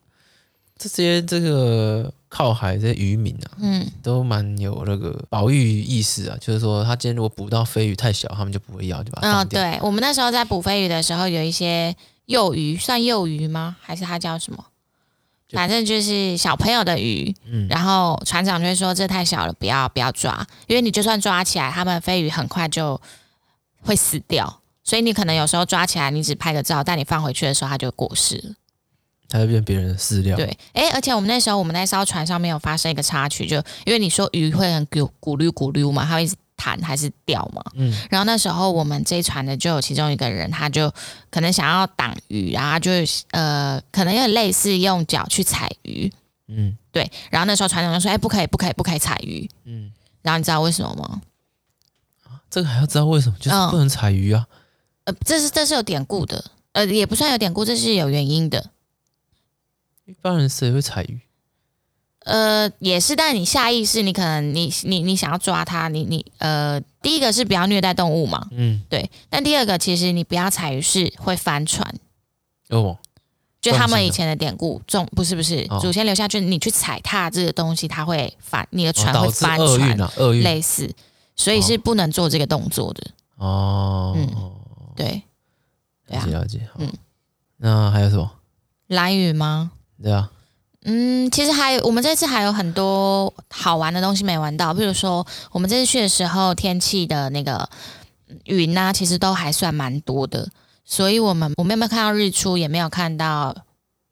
[0.79, 9.63] 这些这个靠海这些渔民啊，嗯，都蛮有那个保育意识啊，就是说他今天如果捕到飞鱼太小，他们就不会要，就把它放掉。
[9.63, 11.95] 对，我们那时候在捕飞鱼的时候，有一些
[12.27, 13.77] 幼鱼，算幼鱼吗？
[13.81, 14.65] 还是它叫什么？
[15.51, 23.01] 反正就是小朋友的鱼，嗯，然后船长就会说，这太小了，不要不要抓，因为你就算抓起来，他们飞鱼很快就
[23.81, 28.55] 会死掉，所以你可能有时候抓起来，你只拍个照，但你放回去的时候，它就过世了，
[29.29, 30.37] 它会变别人的饲料。
[30.37, 36.35] 对，哎，而且我们那时候我们那艘船上面有发生一个插曲，就因为你说鱼会很咕咕噜咕噜嘛，它会一直。
[36.57, 37.63] 弹还是掉嘛？
[37.75, 40.93] 嗯，然后那时候我们这一船的就有其中一个人，他就
[41.31, 42.91] 可能想要挡鱼，然后就
[43.31, 46.11] 呃，可能有点类似用脚去踩鱼，
[46.49, 47.11] 嗯，对。
[47.31, 49.93] 然后那时候船长就说：“哎，不可以，不可以，不可以踩鱼。”嗯。
[50.23, 51.23] 然后你知道为什么吗？
[52.51, 53.37] 这个还要知道为什么？
[53.39, 54.47] 就是不能踩鱼啊。
[55.05, 58.71] 呃，这是这是有典故的，呃，也不算有典故，这是有原因的。
[60.05, 61.21] 一般人谁会踩鱼？
[62.27, 69.09] 呃，也是，但你下意识，你可能你你你想要抓它，你你呃，第一个是不要虐待动物嘛，嗯，对。
[69.31, 71.89] 但第二个，其实你不要踩鱼是会翻船。
[72.71, 72.99] 哦，
[73.61, 80.11] 就他们以前的典故，重不是不是、哦、祖先留下，就你去踩踏这个东西，它会翻，你的船会翻船，啊，
[80.43, 80.93] 类似，
[81.37, 83.05] 所以是不能做这个动作的。
[83.37, 84.15] 哦。
[84.17, 84.29] 嗯，
[84.97, 85.23] 对，
[86.09, 86.93] 了解了解，嗯，
[87.59, 88.29] 那还有什么？
[88.89, 89.71] 蓝雨吗？
[90.03, 90.29] 对啊。
[90.89, 97.69] 嗯，其实还有，我们这次还有很多好玩的东西没玩到，比如说我们这次去的时候，天气的那个
[98.45, 100.49] 云呢、啊，其实都还算蛮多的，
[100.85, 103.65] 所以我们我们有没有看到日出，也没有看到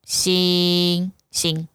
[0.05, 1.69] 星星。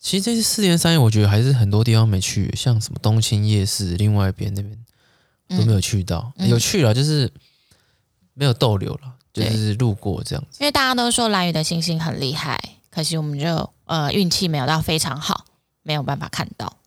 [0.00, 4.76] 其实这次四天三夜，我觉得还是很多地方没去，像什么东青夜市，另外一边那边
[5.48, 7.32] 都没有去到，嗯、有去了，就是
[8.34, 10.58] 没有逗留了，就是路过这样子。
[10.60, 12.60] 因为大家都说蓝屿的星星很厉害。
[12.90, 15.44] 可惜我们就呃运气没有到非常好，
[15.82, 16.78] 没有办法看到。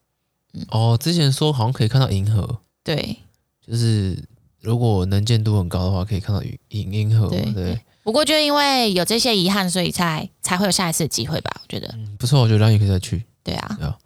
[0.54, 3.18] 嗯、哦，之前说好像可以看到银河，对，
[3.66, 4.24] 就是
[4.60, 7.28] 如果能见度很高的话，可以看到银银河。
[7.30, 11.62] 对，对不过就因为有这些遗憾，所以才才会有下一次的机会吧？
[11.62, 13.24] 我觉得、嗯、不错，我觉得蓝宇可以再去。
[13.44, 13.98] 对啊，对啊，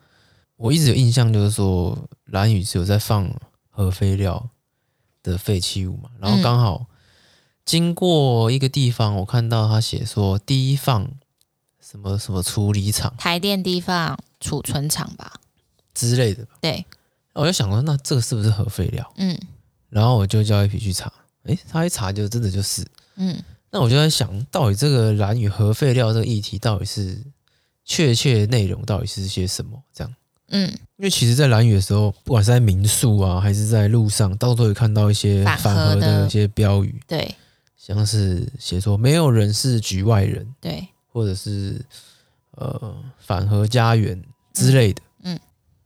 [0.58, 3.32] 我一直有印象就是说蓝宇是有在放
[3.69, 4.49] 核废料
[5.23, 6.88] 的废弃物嘛，然后刚好
[7.63, 11.08] 经过一个地方，我看到他写说第一放。
[11.91, 13.13] 什么什么处理厂？
[13.17, 15.34] 台电地方储存厂吧
[15.93, 16.51] 之类的吧。
[16.62, 16.86] 对，
[17.34, 19.13] 我就想说，那这个是不是核废料？
[19.17, 19.38] 嗯，
[19.89, 21.12] 然后我就叫一批去查，
[21.43, 23.38] 诶，他一查就真的就是，嗯，
[23.71, 27.21] 那我就在想，到底这个兰屿核废料这个议题到底是
[27.84, 29.77] 确切内容到底是些什么？
[29.93, 30.15] 这样，
[30.47, 37.36] 嗯，因为其实，在蓝雨的时候，不管是在民宿啊，还是在路上，到处都会看到一些反核的一些标语，对，
[37.75, 40.88] 像是写说没有人是局外人，对。
[41.12, 41.84] 或者是
[42.52, 44.21] 呃反核家园
[44.54, 45.39] 之类的，嗯，嗯，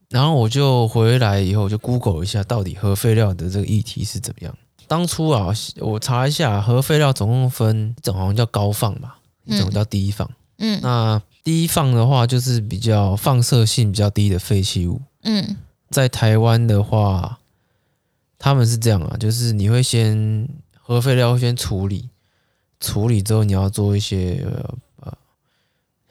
[0.09, 4.57] 然后我就回来以后就 Google 一下，到底核废料的这个议题是怎么样。
[4.87, 10.29] 当初啊，我查一下，核废料总共分一种好像叫高放吧，一种叫低放。
[10.59, 15.01] 嗯，那低放的话就是比较放射性比较低的废弃物。
[15.23, 15.57] 嗯，
[15.89, 17.39] 在台湾的话，
[18.37, 20.47] 他们是这样啊，就是你会先
[20.79, 22.09] 核废料会先处理，
[22.79, 24.45] 处理之后你要做一些。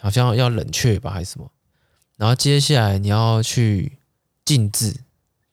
[0.05, 1.51] 好像要冷却吧，还是什么？
[2.19, 3.97] 然后接下来你要去
[4.45, 4.95] 静置，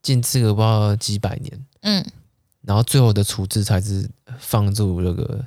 [0.03, 2.05] 静置个不知道几百年，嗯，
[2.63, 5.41] 然后最后的处置才是放入那个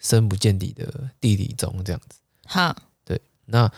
[0.00, 2.18] 深不见底的地底中，这样子。
[2.44, 3.20] 好，对。
[3.46, 3.70] 那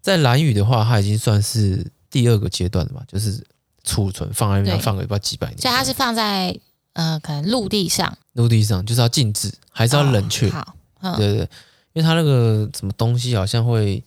[0.00, 3.02] 在兰屿的话，它已经算是第二个阶段了嘛？
[3.06, 3.46] 就是
[3.84, 6.58] 储存放在那边放个不知道几百年，所以它是放在
[6.94, 10.48] 呃，可能陆地上，陆地上就是要静置，还是要冷却？
[10.48, 10.66] 哦、
[10.98, 11.50] 好，对对对。
[11.98, 14.00] 因为它那个什么东西好像会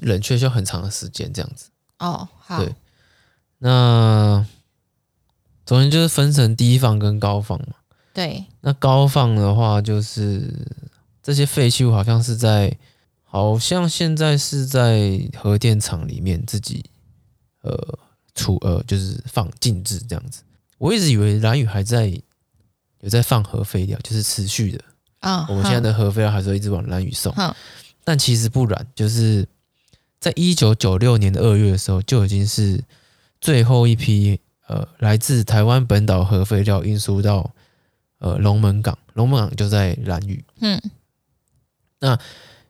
[0.00, 1.68] 冷却需要很长的时间，这样子。
[1.98, 2.58] 哦，好。
[2.58, 2.74] 对，
[3.58, 4.46] 那
[5.66, 7.74] 总之就是分成低放跟高放嘛。
[8.14, 8.46] 对。
[8.62, 10.50] 那高放的话，就是
[11.22, 12.74] 这些废弃物好像是在，
[13.22, 16.82] 好像现在是在核电厂里面自己
[17.60, 17.98] 呃
[18.34, 20.42] 处呃就是放静置这样子。
[20.78, 22.06] 我一直以为蓝宇还在
[23.00, 24.82] 有在放核废料，就是持续的。
[25.24, 27.34] 啊，我们现在的核废料还是会一直往蓝屿送，
[28.04, 29.48] 但其实不然，就是
[30.20, 32.84] 在一九九六年的二月的时候，就已经是
[33.40, 37.54] 最后一批呃来自台湾本岛核废料运输到
[38.18, 40.78] 呃龙门港，龙门港就在蓝屿，嗯，
[42.00, 42.18] 那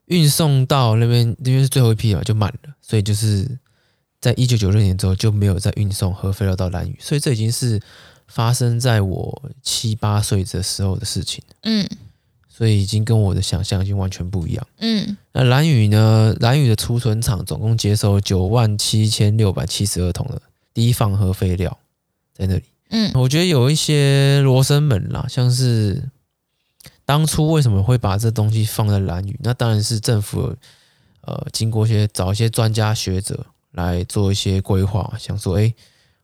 [0.04, 3.58] 运送到那边因为是最后一批嘛，就满了，所以就是
[4.20, 7.80] 在一九九六年之后就没有再运送核废料到蓝屿，所以这已经是
[8.28, 11.88] 发生在我七八岁的时候的事情，嗯。
[12.56, 14.64] 所以已经跟我的想象已经完全不一样。
[14.78, 16.32] 嗯，那蓝宇呢？
[16.38, 20.40] 蓝宇的储存厂总共接收九万七千六百七十二桶的
[20.72, 21.76] 低放核废料
[22.32, 22.62] 在那里。
[22.90, 26.08] 嗯，我觉得有一些罗生门啦，像是
[27.04, 29.36] 当初为什么会把这东西放在蓝宇？
[29.42, 30.54] 那当然是政府
[31.22, 35.74] 呃经过一些找一些专家学者来做一些规划，想说，哎，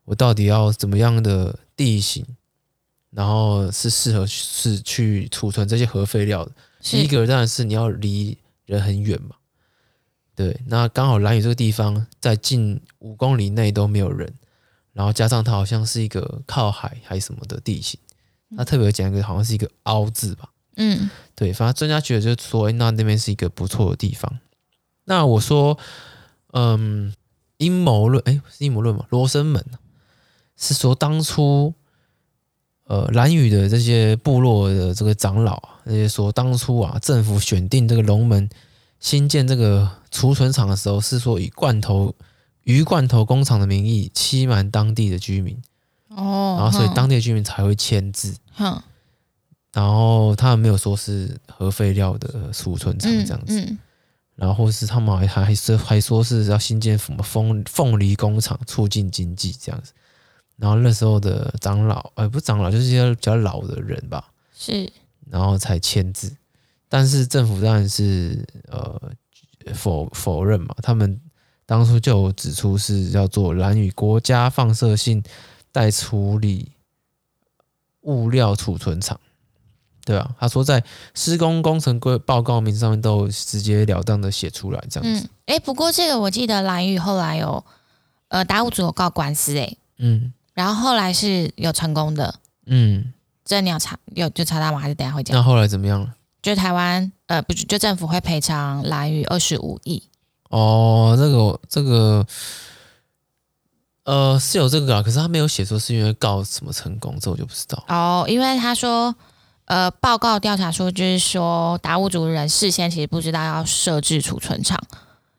[0.04, 2.24] 我到底要怎么样的地形？
[3.10, 6.52] 然后是适合是去储存这些核废料的。
[6.80, 9.36] 第一个当然是你要离人很远嘛，
[10.34, 10.58] 对。
[10.66, 14.32] 那刚好蓝屿这个地方在近五公里内都没有人，
[14.92, 17.98] 然后加上它好像是一个靠海还是什么的地形，
[18.56, 21.52] 它特别讲一个好像是一个凹字吧，嗯，对。
[21.52, 24.38] 反正专家觉得就是说，那那边是一个不错的地方。
[25.04, 25.76] 那我说，
[26.52, 27.12] 嗯，
[27.58, 29.04] 阴谋论，哎，是阴谋论吗？
[29.10, 29.64] 罗生门
[30.56, 31.74] 是说当初，
[32.90, 38.50] 呃，蓝屿的这些部落的这个长老啊，那些说当初啊，政府选定这个龙门
[38.98, 42.12] 新建这个储存厂的时候，是说以罐头
[42.64, 45.56] 鱼罐头工厂的名义欺瞒当地的居民
[46.08, 48.82] 哦，然后所以当地的居民才会签字，哼，
[49.72, 53.60] 然后他们没有说是核废料的储存厂这样子。
[53.60, 53.78] 嗯嗯
[54.34, 59.92] 然后是他们还还是还说是要新建什么凤凤梨工厂，促进经济这样子。
[60.60, 64.30] 然后那时候的长老，呃，不是长老，就是一些比较老的人吧。
[64.54, 64.92] 是。
[65.30, 66.36] 然后才签字，
[66.88, 69.00] 但是政府当然是呃
[69.72, 70.74] 否否认嘛。
[70.82, 71.18] 他们
[71.64, 75.22] 当初就有指出是要做蓝屿国家放射性
[75.72, 76.72] 待处理
[78.02, 79.18] 物料储存厂。
[80.04, 80.82] 对啊，他说在
[81.14, 85.28] 施工工程规报告名上面都直截了当的写出来这样子。
[85.46, 87.64] 哎、嗯，不过这个我记得蓝屿后来有
[88.28, 92.34] 呃达悟组有告官司哎，嗯，然后后来是有成功的，
[92.66, 93.14] 嗯，
[93.46, 94.78] 这你要查有就查到吗？
[94.78, 95.34] 还是等下会讲？
[95.34, 96.14] 那后来怎么样了？
[96.42, 100.02] 就台湾呃不就政府会赔偿蓝屿二十五亿。
[100.50, 102.26] 哦，这个这个
[104.04, 107.82] 呃是有这个啊，可是他没有写说是因为告什么成功，这我就不知道。
[107.88, 109.14] 哦，因为他说。
[109.66, 114.76] 呃，报告调查说，就是说达悟族人事先其实不知道要设置储存厂，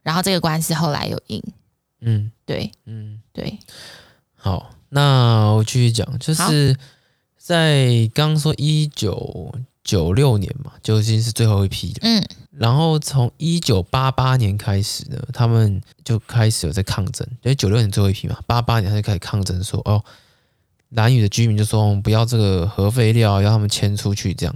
[0.03, 1.43] 然后这个官司后来有赢。
[1.99, 3.59] 嗯，对，嗯，对。
[4.37, 6.77] 好，那我继续讲，就是
[7.37, 11.99] 在刚刚说一九九六年嘛，就已经是最后一批了。
[12.01, 20.03] 嗯，然后从一九八八年开始呢，他们就开始有在抗争，因为九六年最后一批嘛，八八年他就开始抗争说，哦。
[20.91, 24.53] 蓝屿的居民就说：“我们不要这个核废料，要他们迁出去。”这样，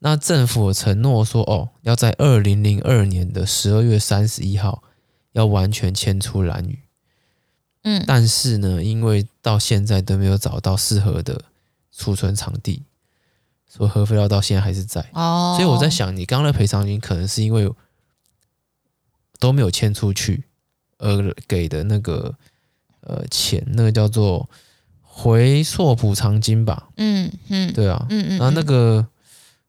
[0.00, 4.82] 那政府承诺说：“哦，要在二零零二年的十二月三十一号
[5.34, 6.80] 要完全迁出蓝屿。”
[7.82, 11.44] 嗯，但是呢，因为到现在都没有找到适合的
[11.96, 12.82] 储存场地，
[13.66, 15.08] 所以核废料到现在还是在。
[15.12, 17.70] 哦，所以我在想，你刚刚的赔偿金可能是因为
[19.38, 20.44] 都没有迁出去
[20.98, 22.34] 而给的那个
[23.00, 24.48] 呃钱，那个叫做。
[25.14, 29.06] 回溯补偿金吧，嗯嗯，对啊，嗯嗯，然后那个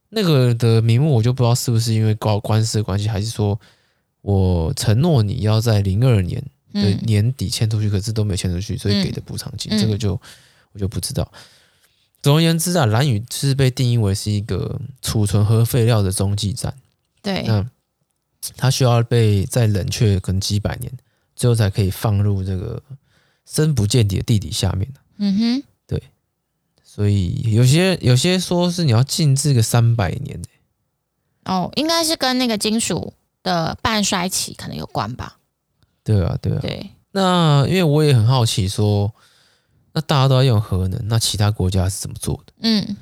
[0.07, 3.59] 那个的名目我就不知道是不是因为告官司的关系，还是说
[4.21, 6.41] 我承诺你要在零二年
[6.73, 10.19] 的年底迁出去，可是都没有迁出去，所以给的补偿金，这个就
[10.71, 11.31] 我就不知道。
[12.21, 16.73] 总而言之啊，蓝屿是被定义为是一个储存核废料的中继站，
[17.21, 17.69] 对，那
[18.55, 20.91] 它需要被再冷却可能几百年，
[21.35, 22.81] 最后才可以放入这个
[23.45, 24.89] 深不见底的地底下面。
[25.17, 26.01] 嗯哼，对，
[26.81, 30.47] 所以有些有些说是你要静置个三百年的，
[31.43, 35.37] 哦，应该是跟那个金属的半衰期可能有关吧？
[36.03, 36.91] 对啊，对啊，对。
[37.11, 39.13] 那因为我也很好奇说，说
[39.93, 42.53] 那大家都要用核能，那其他国家是怎么做的？
[42.61, 42.97] 嗯，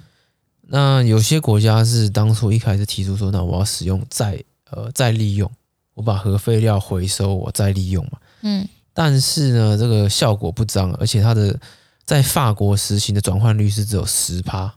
[0.64, 5.50] 那有些国家是当初一开始提出说，那我要使用再呃再利用，
[5.94, 8.20] 我把核废料回收，我再利用嘛。
[8.42, 11.58] 嗯，但是呢，这个效果不彰，而且它的
[12.06, 14.76] 在法国实行的转换率是只有十趴，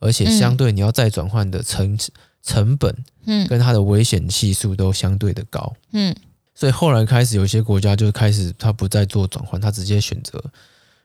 [0.00, 1.96] 而且相对你要再转换的成
[2.42, 6.14] 成本，嗯，跟它的危险系数都相对的高，嗯，
[6.60, 10.44] 所以后来开始有些国家就开始他不再做转换，他直接选择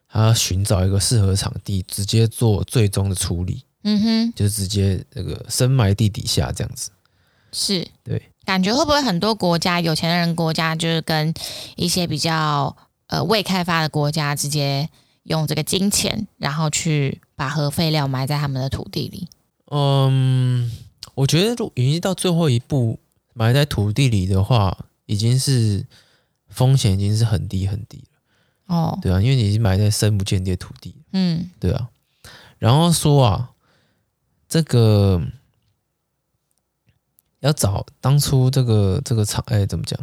[0.09, 6.91] 他寻找一个适合场地，直接做最终的处理，嗯哼，就是直接那个深埋地底下这样子，
[7.53, 11.33] 是对，感觉会不会很多国家有钱人国家就是跟
[11.77, 12.75] 一些比较
[13.07, 14.89] 呃未开发的国家直接。
[15.25, 19.27] 用这个金钱，然后去把核废料埋在他们的土地里。
[19.71, 20.71] 嗯，
[21.15, 22.99] 我觉得已经到最后一步，
[23.33, 25.85] 埋在土地里的话，已经是
[26.47, 28.75] 风险已经是很低很低了。
[28.75, 30.95] 哦，对啊，因为你已经埋在深不见底的土地。
[31.11, 31.89] 嗯，对啊。
[32.57, 33.51] 然后说啊，
[34.47, 35.21] 这个
[37.41, 39.99] 要找当初这个这个厂，哎，怎么讲？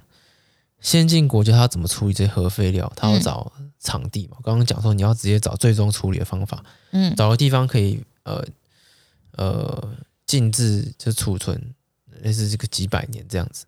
[0.80, 2.92] 先进国家它怎么处理这些核废料？
[2.96, 4.36] 它要找场地嘛？
[4.42, 8.44] 刚刚讲说你要直接找最终处理的方法，嗯，找个地方可以呃
[9.32, 11.74] 呃静置就储存，
[12.20, 13.64] 类似这个几百年这样子。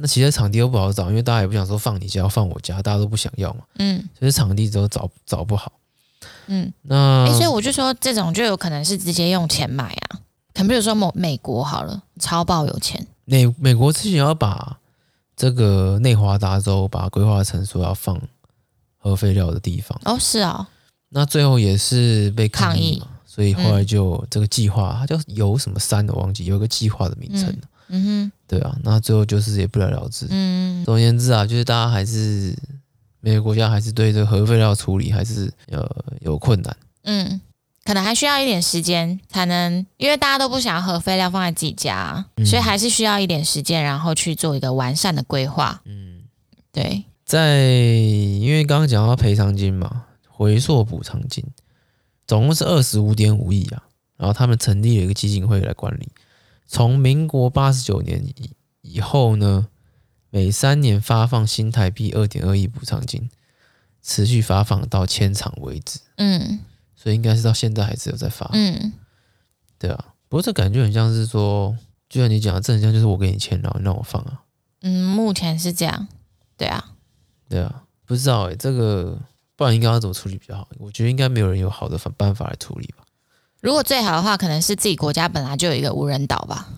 [0.00, 5.72] 那其实场地又不好找，因为大家也不想说放你家放我家，大家都不想要嘛，嗯，所以场地都找找不好，
[6.46, 10.18] 嗯，那、欸、所以我就说这种就有可能是直接用钱买啊，
[10.54, 14.76] 可能比如说某美国好了，超爆有钱，美美国之前要把。
[15.36, 18.20] 这个内华达州把它规划成说要放
[18.98, 20.60] 核废料的地方哦，是啊、哦，
[21.08, 30.26] 那最后也是被抗议嘛，议所以后来就这个计划，它叫有什么山的忘记，有一个计划的名称，嗯哼，对啊，那最后就是也不了了之。
[30.30, 32.54] 嗯，总而言之啊，就是大家还是
[33.20, 35.88] 每个国家还是对这个核废料处理还是呃
[36.20, 36.76] 有困难。
[37.02, 37.40] 嗯，
[37.84, 45.80] 可能还需要一点时间才能，因为大家都不想要核废料放在自己家，嗯、所以还是需要一点时间，然后去做一个完善的规划。
[45.84, 46.20] 嗯，
[46.70, 51.44] 对，在因为刚刚讲到赔偿金嘛，回溯补偿金
[52.26, 53.82] 总共是二十五点五亿啊，
[54.16, 56.08] 然后他们成立了一个基金会来管理。
[56.72, 58.52] 从民国八十九年以
[58.82, 59.66] 以后呢，
[60.30, 63.28] 每三年发放新台币二点二亿补偿金，
[64.00, 65.98] 持续发放到迁场为止。
[66.14, 66.60] 嗯，
[66.94, 68.48] 所以应该是到现在还是有在发。
[68.52, 68.92] 嗯，
[69.80, 70.14] 对啊。
[70.28, 71.76] 不过这感觉很像是说，
[72.08, 74.44] 就像你讲的，这很像就是我给你钱，然后你让我放啊。
[74.82, 76.06] 嗯，目前是这样。
[76.56, 76.92] 对啊，
[77.48, 79.18] 对啊，不知道哎、欸，这个
[79.56, 80.68] 不然应该要怎么处理比较好？
[80.78, 83.02] 我觉得应该没有人有好的办法来处理吧。
[83.60, 86.68] 如果最好的话，可能是自己国家本来就有一个无人岛吧。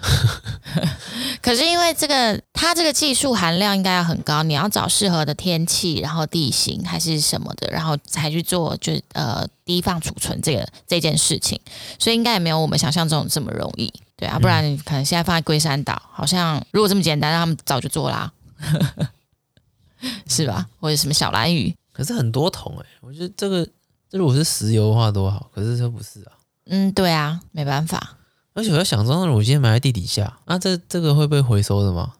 [1.42, 11.60] 可是因为这个，它这个技术含量应该要很高，你要找适合的天气，然后地形还是什么的，然后才去做就呃低放储存这个这件事情，
[11.98, 18.32] 所以应该也没有我们想象中这么容易，对啊，不然可能现在放在龟山岛，好像如果这么简单，他们早就做啦，
[20.28, 20.68] 是吧？
[20.78, 23.68] 或者什么小蓝鱼，可是很多桶哎、欸，我觉得这个。
[24.10, 26.32] 这如果是石油的话多好，可是这不是啊。
[26.66, 28.16] 嗯，对啊，没办法。
[28.54, 32.14] 而且我要想说，我今天埋在地底下，那、啊、这这个会被回收的吗？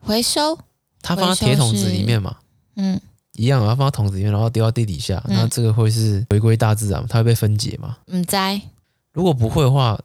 [0.00, 0.58] 回收？
[1.02, 2.36] 它放在铁桶子里面嘛？
[2.76, 3.00] 嗯，
[3.32, 7.04] 一样，它放在桶子里面，然后丢到地底下，那、嗯、这个会是回归大自然？
[7.08, 7.98] 它会被分解吗？
[8.06, 8.60] 嗯，在。
[9.12, 9.98] 如果不会的话，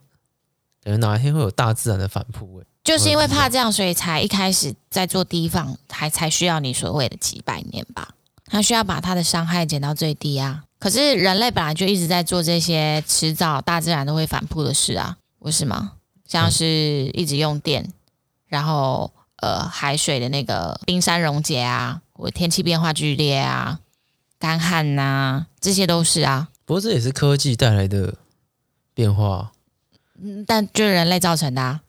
[0.84, 2.66] 可能哪一天会有大自然的反扑、欸？
[2.84, 8.16] 就是因为怕这样，所以才一开始在做低放，还才需要你所谓的几百年吧？
[8.46, 10.64] 它需要把它的伤害减到最低啊。
[10.82, 15.92] 可是人类本来就一直在做这些迟早大自然都会反扑的事啊，不是吗？
[16.26, 16.66] 像是
[17.14, 17.94] 一直用电，
[18.48, 23.80] 然后呃海水的那个冰山溶解啊，或天气变化剧烈啊，
[24.40, 26.50] 干旱呐、啊，这些都是啊。
[26.66, 28.16] 不过这也是科技带来的
[28.96, 29.52] 变化，
[30.20, 31.82] 嗯，但就是人类造成的啊。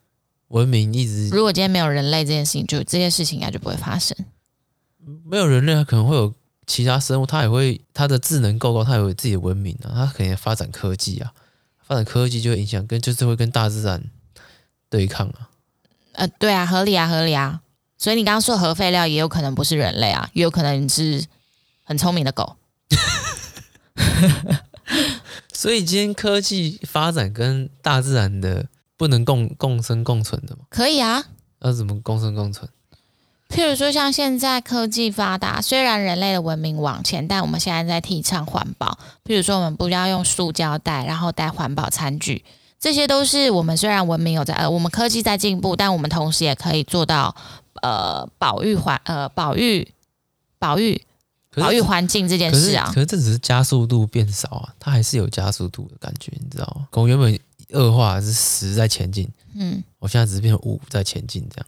[0.49, 4.15] 文明一直，如果今天没有人类这件事情，就这些事情应该就不会发生。
[5.25, 6.35] 没有人类，它可能会有。
[6.67, 11.33] 其他生物它也会，它的智能够高，它有自己的文明啊，它可能发展科技啊，
[11.87, 14.05] 发展科技就会影响跟就是会跟大自然
[14.89, 15.51] 对抗啊。
[16.13, 17.61] 呃，对啊，合理啊，合理啊。
[17.99, 21.25] 所以你刚刚说核废料也有可能不是人类啊，也有可能是
[21.85, 22.57] 很聪明的狗。
[25.53, 30.65] 所以今天科技发展跟大自然的不能共共生共存的吗？
[30.71, 31.25] 可以啊。
[31.61, 32.69] 那怎么共生共存？
[33.53, 38.99] 譬如说，像现在科技发达，虽然人类的文明往前，但我们现在在提倡环保。
[39.25, 42.43] 譬如说，我们不要用塑胶袋，然后带环保餐具，
[42.81, 47.37] 这些都是我们虽然文明有在，呃，我们科技在进步，但我们同时也可以做到，
[47.83, 49.87] 呃，保育环，呃，保育，
[50.59, 51.03] 保育，
[51.55, 52.91] 保育环境这件事啊。
[52.95, 56.89] 可是，这只是加速度变少啊，它还是有加速度的感觉，你知道吗？
[56.93, 57.39] 我原本
[57.73, 61.67] 恶化是十在前进，嗯，我现在只是变成五在前进，这样。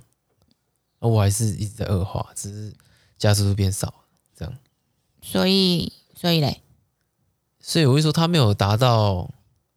[1.08, 2.72] 我还是一直在恶化，只是
[3.18, 3.92] 加速度变少，
[4.36, 4.54] 这样。
[5.22, 6.60] 所以，所以嘞，
[7.60, 9.30] 所以我会说，它没有达到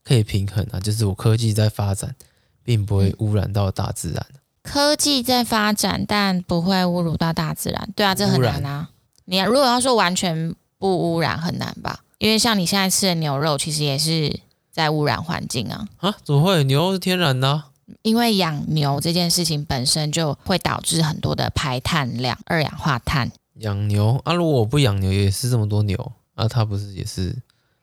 [0.03, 2.15] 可以平衡啊，就是我科技在发展，
[2.63, 4.25] 并不会污染到大自然。
[4.63, 7.89] 科技在发展，但不会侮辱到大自然。
[7.95, 8.89] 对啊，这很难啊。
[9.25, 12.03] 你如果要说完全不污染，很难吧？
[12.17, 14.39] 因为像你现在吃的牛肉，其实也是
[14.71, 15.87] 在污染环境啊。
[15.97, 16.15] 啊？
[16.23, 16.63] 怎么会？
[16.65, 17.69] 牛肉是天然的啊。
[18.01, 23.31] 因为养牛这件事情本身就会导致很多的排碳量，二氧化碳。
[23.55, 27.35] 养牛啊，如果我不养牛，也是这么多牛啊，它不是也是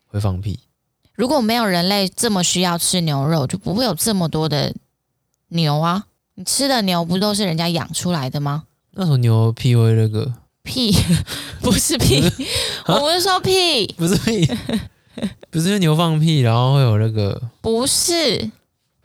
[0.07, 0.61] 会放屁？
[1.15, 4.75] 如果没有人类这么需要吃牛肉，就不会有这么多的
[5.49, 6.07] 牛啊。
[6.35, 8.65] 你吃的牛不都是人家养出来的吗？
[8.93, 10.93] 那种牛屁味那个屁，
[11.63, 12.23] 不是屁，
[12.87, 14.49] 我不是说屁，不是屁，
[15.51, 18.51] 不是牛放屁，然后会有那个，不是，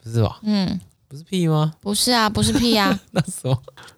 [0.03, 0.39] 不是吧？
[0.43, 0.79] 嗯。
[1.09, 1.73] 不是屁吗？
[1.81, 2.99] 不是啊，不是屁啊。
[3.11, 3.57] 那时候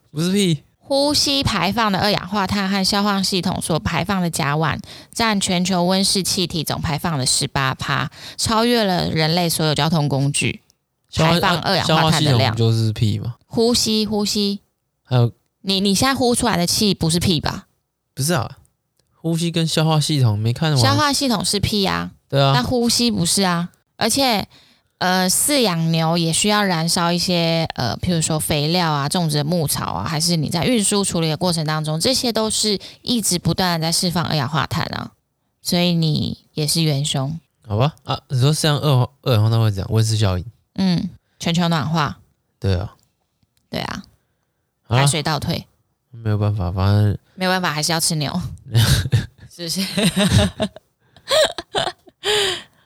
[0.10, 0.64] 不是屁。
[0.78, 4.78] 呼吸排放的二氧化碳和消化系统所排放的甲烷
[5.14, 10.62] 占全球温室气体总排放的十八趴，超越了人类所有交通工具
[11.14, 12.56] 排放二氧化碳的量。
[12.56, 13.36] 就是屁吗？
[13.46, 14.62] 呼吸，呼吸。
[15.04, 15.32] 还有
[15.62, 17.68] 你，你现在呼出来的气不是屁吧？
[18.14, 18.58] 不是啊，
[19.16, 20.78] 呼吸跟消化系统没看。
[20.78, 22.12] 消化系统是屁啊。
[22.30, 22.54] 对啊。
[22.56, 24.48] 那呼吸不是啊，而且。
[25.02, 35.10] 呃，饲养牛也需要燃烧一些呃，譬如说肥料啊，种植的牧草啊，还是你在运输处理的过程当中，这些都是一直不断的在释放二氧化碳啊，
[35.64, 37.36] 所以你也是元凶。
[37.68, 39.92] 好吧，啊，你说像二二氧化碳会怎样？
[39.92, 40.46] 温室效应？
[40.76, 42.20] 嗯，全球暖化。
[42.60, 42.94] 对啊，
[43.72, 44.04] 对啊，
[44.88, 45.66] 海水倒退，
[46.12, 48.40] 没有办法，反正没有办法，还是要吃牛，
[49.50, 49.82] 是不是？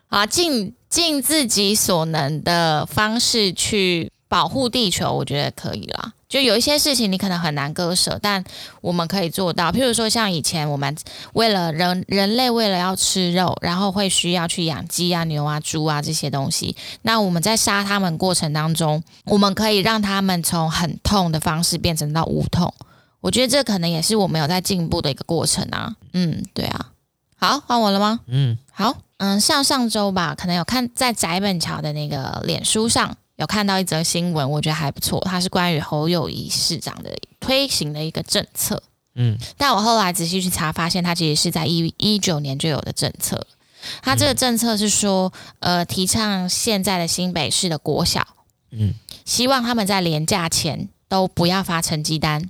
[0.08, 6.14] 好，尽尽自己所能的方式去保护地球，我觉得可以啦。
[6.28, 8.44] 就有一些事情你可能很难割舍，但
[8.82, 9.72] 我们可以做到。
[9.72, 10.94] 譬如说，像以前我们
[11.34, 16.76] 为了人人类为了要吃肉，然后会需要去养鸡啊、牛啊、猪啊这些东西。
[17.04, 22.74] 那我们在杀它们过程当中，我们可以让它们从很痛的方式变成到无痛。
[23.22, 25.96] 我觉得这可能也是我们有在进步的一个过程啊。
[26.14, 26.92] 嗯，对啊。
[27.38, 28.20] 好，换我了吗？
[28.28, 28.98] 嗯，好。
[29.18, 33.18] 嗯，上上周吧，可能有看在宅本桥的那个脸书上。
[33.38, 35.20] 有看到一则新闻，我觉得还不错。
[35.26, 38.82] 它是关于侯友谊市长的推行的一个政策，
[39.16, 43.46] 嗯，但我后来仔细去查，发现它其实是在一一九年就有的政策。
[44.02, 48.26] 它这个政策是说，呃，提倡现在的新北市的国小，
[48.72, 48.94] 嗯，
[49.26, 52.50] 希望他们在连假前都不要发成绩单。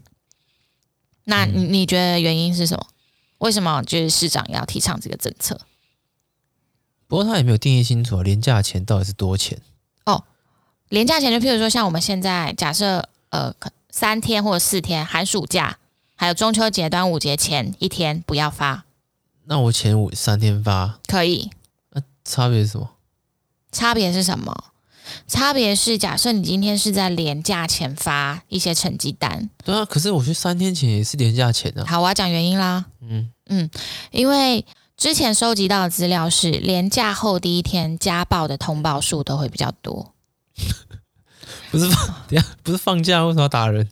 [1.23, 2.85] 那你你觉得原因是什么？
[3.39, 5.59] 为什么就是市长要提倡这个政策？
[7.07, 9.59] 不过他也没有定义清楚，连假钱到底是多钱？
[10.89, 13.51] 连假钱就譬如说，像我们现在假设呃
[13.89, 15.79] 三天或者四天寒暑假，
[16.15, 18.85] 还有中秋节、端午节前一天不要发。
[19.45, 21.49] 那我前五三天发可以？
[21.89, 22.91] 那差别是什么？
[23.71, 24.65] 差别是什么？
[25.27, 29.49] 差别是假设你今天是在连假前发一些成绩单。
[29.63, 31.83] 对啊，可是我去三天前也是连假前啊。
[31.87, 32.85] 好，我要讲原因啦。
[33.01, 33.69] 嗯嗯，
[34.11, 34.63] 因为
[34.97, 40.13] 之前收集到的资料是，连假后第一天家暴的通报数都会比较多。
[41.69, 43.89] 不是放， 等下不是放假，为什么要打人？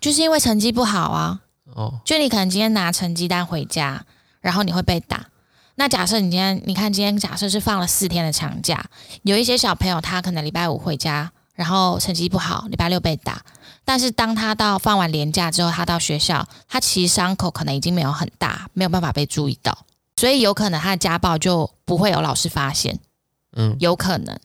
[0.00, 1.40] 就是因为成绩不好啊。
[1.74, 4.04] 哦，就你可能今天拿成绩单回家，
[4.40, 5.26] 然后你会被打。
[5.74, 8.88] 那假设你今天，你看今天假设是放了四天的长假，
[9.22, 13.42] 有一些小朋友他可能礼拜五回家，然后成绩不好，礼拜六被打。
[13.84, 19.85] 但是当他到放完年假之后，他到学校，他其实伤口可能已经没有很大，没有办法被注意到，
[20.16, 22.98] 所以有可能他的家暴就不会有老师发现。
[23.56, 24.38] 嗯，有可能。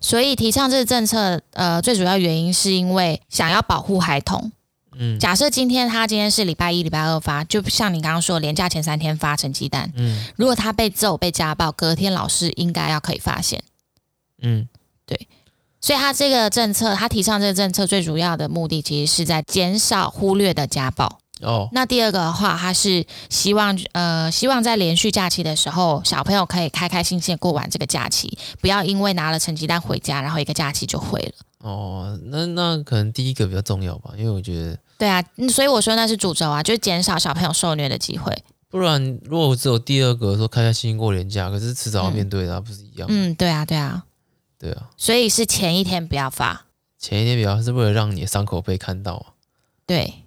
[0.00, 4.52] 所以提倡这个政策，呃，最主要原因是因为想要保护孩童。
[4.98, 9.92] 嗯，假设今天他今天是礼拜一、礼拜二发，就像你刚刚说，连假前三天发成绩单。
[9.94, 13.62] 嗯，如果他被揍、被家暴，隔天老师应该要可以发现。
[14.40, 14.66] 嗯，
[15.04, 15.28] 对。
[15.82, 21.18] 所以他这个政策，他提倡这个政策最主要的目的，其实是在减少忽略的家暴。
[21.42, 31.32] 哦，那第二个的话，他是希望呃，希望在连续假期的时候，小朋友可以开开心心过完这个假期，不要因为拿了成绩单回家，然后一个假期就毁了。
[31.58, 35.22] 哦，那那可能第一个比较重要吧，因为我觉得对啊，
[35.52, 38.32] 所以我说那是主轴啊，就是减少小朋友受虐的机会。
[38.70, 43.06] 不然，如果只有第二个说开开心心过年假，可是迟早要面对的，不是一样？
[43.10, 44.04] 嗯，对啊，对啊，
[44.58, 44.88] 对啊。
[44.96, 46.64] 所以是前一天不要发，
[46.98, 49.26] 前一天不要是为了让你的伤口被看到啊。
[49.86, 50.22] 对。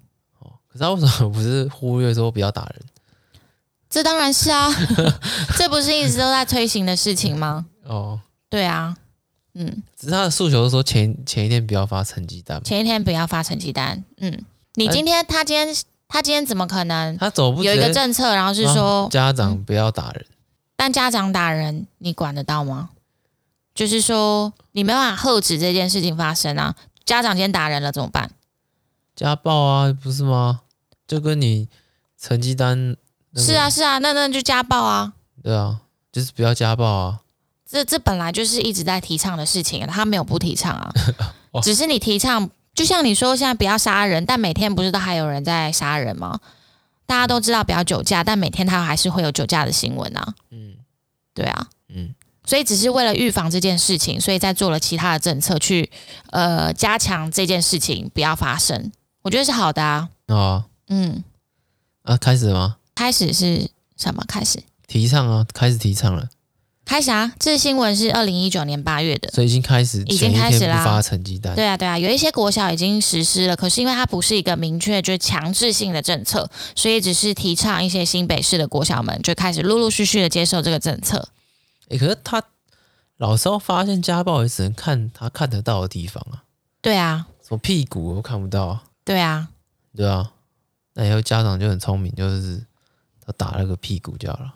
[0.72, 2.82] 可是他为什么不是忽略说不要打人？
[3.90, 4.70] 这当然是啊，
[5.58, 7.66] 这不是一直都在推行的事情吗？
[7.84, 8.96] 哦，对啊，
[9.56, 14.04] 嗯，只是他的诉求是说前前一天不要发成绩单，前一天不要发成绩单。
[14.18, 14.46] 嗯，
[14.76, 15.76] 你今天他今天
[16.08, 17.18] 他今天怎么可能？
[17.18, 20.36] 他走不有一个政策，然后是说家长不要打人，嗯，
[20.76, 22.90] 但家长打人你管得到吗？
[23.74, 28.30] 就是说你没办法遏止这件事情发生啊，家长今天打人了怎么办？
[29.20, 30.62] 家暴啊，不是吗？
[31.06, 31.68] 就跟你
[32.18, 32.96] 成绩单、
[33.32, 35.12] 那个、是啊是啊，那那就家暴啊。
[35.44, 37.20] 对啊，就是不要家暴啊。
[37.70, 40.94] 这这本来就是一直在提倡的事情，他没有不提倡啊，
[41.52, 46.40] 哦、只是你提倡，就像你说现在不要杀人，但每天不是都还有人在杀人吗？
[47.06, 50.34] 大家都知道不要酒驾，但每天他还是会有酒驾的新闻啊。
[50.52, 50.76] 嗯，
[51.34, 52.16] 对啊，嗯，
[52.46, 55.92] 所以只是为了预防这件事情，所以在做了其他的政策去
[56.30, 58.90] 呃加强这件事情不要发生。
[59.22, 60.10] 我觉得是好的啊。
[60.28, 61.24] 啊，嗯，
[62.04, 62.78] 啊，开始了吗？
[62.96, 64.24] 开始是什么？
[64.28, 66.30] 开始提倡啊，开始提倡了。
[66.86, 70.84] 开始啊，这个新闻是二零一九年八月的，所以已经开始，已经开始啦。
[70.84, 81.30] 发成绩单，对啊，对啊，有一些国小已经实施了，可是因为它不是一个明确就是强制性的政策，所以只是提倡一些新北市的国小们就开始陆陆续续的接受这个政策。
[81.90, 82.42] 哎，可是他
[83.18, 86.42] 老是要发现家暴也只能看他看得到的地方啊。
[86.82, 88.84] 对啊，什么屁股都看不到啊。
[89.10, 89.50] 对啊，
[89.96, 90.32] 对啊，
[90.94, 92.64] 那以后家长就很聪明，就是
[93.26, 94.54] 他打那个屁股就好了。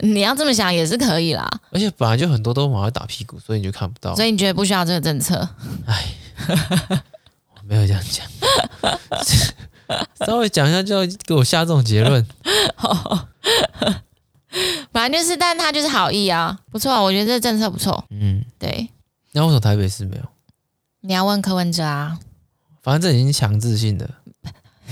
[0.04, 1.48] 你要这么想也是可以啦。
[1.70, 4.14] 而且本来就很多都往外打屁股，所以你就看不到。
[4.14, 5.48] 所以你觉得不需要这个政策？
[5.86, 6.12] 哎，
[7.54, 8.26] 我没有这样讲，
[10.26, 12.22] 稍微讲一下就要给我下这种结论。
[14.92, 18.04] 反正就是，但他就是好意啊，不错，我觉得这个政策不错。
[18.10, 18.90] 嗯，对。
[19.32, 20.22] 那为什么台北市没有？
[21.00, 22.18] 你要问柯文哲啊。
[22.88, 24.08] 反正这已经强制性的，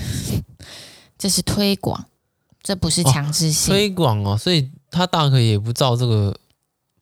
[1.17, 2.05] 这是推广，
[2.61, 3.73] 这不是强制性。
[3.73, 6.37] 哦、推广哦，所以他大可以也不照这个，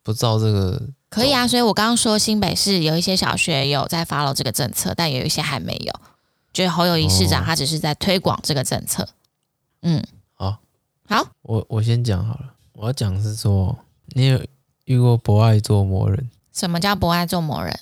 [0.01, 0.81] 不照这个。
[1.09, 5.93] 可以啊，所以我刚刚说新北市有一些小学有在 follow 这个政策，但有一些还没有。
[6.53, 9.03] 就是侯友谊市长，他只是在推广这个政策。
[9.03, 9.09] 哦、
[9.81, 10.03] 嗯，
[10.35, 10.59] 好，
[11.09, 12.53] 好，我我先讲好了。
[12.71, 13.77] 我要讲是说，
[14.13, 14.41] 你有
[14.85, 16.29] 遇过不爱做魔人？
[16.53, 17.77] 什么叫不爱做魔人？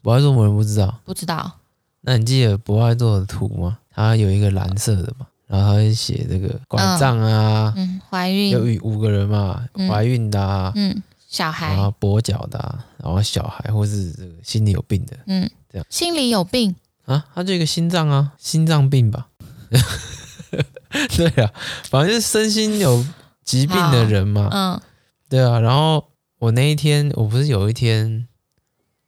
[0.00, 0.98] 不爱做魔人不知道？
[1.04, 1.58] 不知道。
[2.06, 3.78] 那你记得博爱座的图吗？
[3.90, 16.74] 它有一个蓝色的嘛，然后它会写这个拐杖啊，嗯，怀孕有五个人嘛，怀孕的啊，嗯，小孩，然后跛脚的啊，然后小孩或是这个心理有病的，嗯，这样心理有病。
[17.06, 19.28] 啊，他就一个心脏啊，心脏病吧？
[21.14, 21.52] 对啊，
[21.90, 23.04] 反正是身心有
[23.44, 24.48] 疾病的人嘛。
[24.50, 24.80] 嗯，
[25.28, 25.60] 对啊。
[25.60, 28.26] 然后我那一天，我不是有一天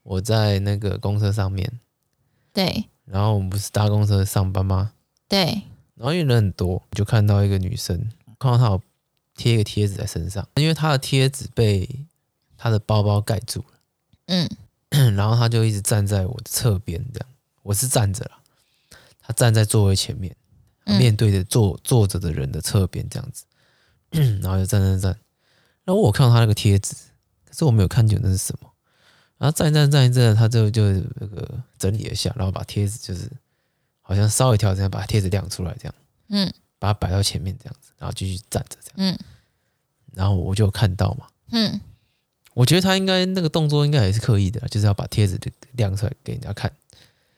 [0.02, 1.72] 我在那个公车上面，
[2.56, 2.88] 对。
[3.04, 4.92] 然后我们不是搭公车上班吗？
[5.28, 5.62] 对。
[5.94, 8.80] 然后因为人很多，就看到一个女生，看到她有
[9.36, 12.06] 贴一个贴纸在身上，因为她的贴纸被
[12.56, 13.78] 她的包包盖住了。
[14.26, 14.48] 嗯。
[15.14, 17.28] 然后她就一直站在我的侧边，这样。
[17.62, 18.38] 我是站着了，
[19.20, 20.34] 她站在座位前面，
[20.86, 23.44] 面对着坐坐着的人的侧边这样子，
[24.40, 25.18] 然后就站站站。
[25.84, 26.94] 然后我看到她那个贴纸，
[27.44, 28.65] 可是我没有看见那是什么。
[29.38, 30.82] 然后站一站站一站，他就就
[31.16, 33.30] 那个整理一下，然后把贴纸就是
[34.02, 35.94] 好像稍微调整，把贴纸亮出来这样，
[36.28, 39.18] 嗯，把它摆到前面这样子，然后继续站着这样，嗯。
[40.14, 41.78] 然后我就看到嘛，嗯，
[42.54, 45.38] 我觉得他应该那个动作应该也是刻意的，就是要把贴纸
[45.72, 46.72] 亮出来给人家看。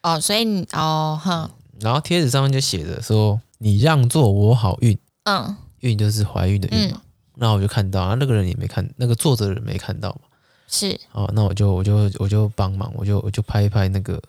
[0.02, 7.02] 哦，所以你哦，哼，然后贴纸上面就写着说：“你让座，我好运。”嗯，运就是怀孕的孕嘛。
[7.34, 10.27] 那、嗯、我就看到，然后，那个人也没看，那个坐着的人没看到嘛。
[10.68, 11.00] 是。
[11.12, 14.22] 哦，那我就我就我就帮忙，我就我就拍一拍那个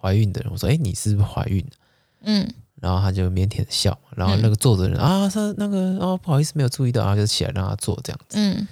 [0.00, 1.62] 怀孕的人，我说：“哎，你是不是怀孕？”
[2.24, 2.48] 嗯，
[2.80, 8.38] 然后他就腼腆的笑，然后那个坐着的人、嗯、啊，他那个哦，不好意思，没有注意到，然后就起来让他坐这样子。
[8.38, 8.66] 嗯，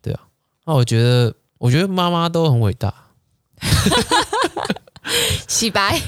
[0.00, 0.20] 对啊。
[0.64, 2.92] 那我觉得，我觉得妈妈都很伟大。
[5.46, 6.00] 洗白，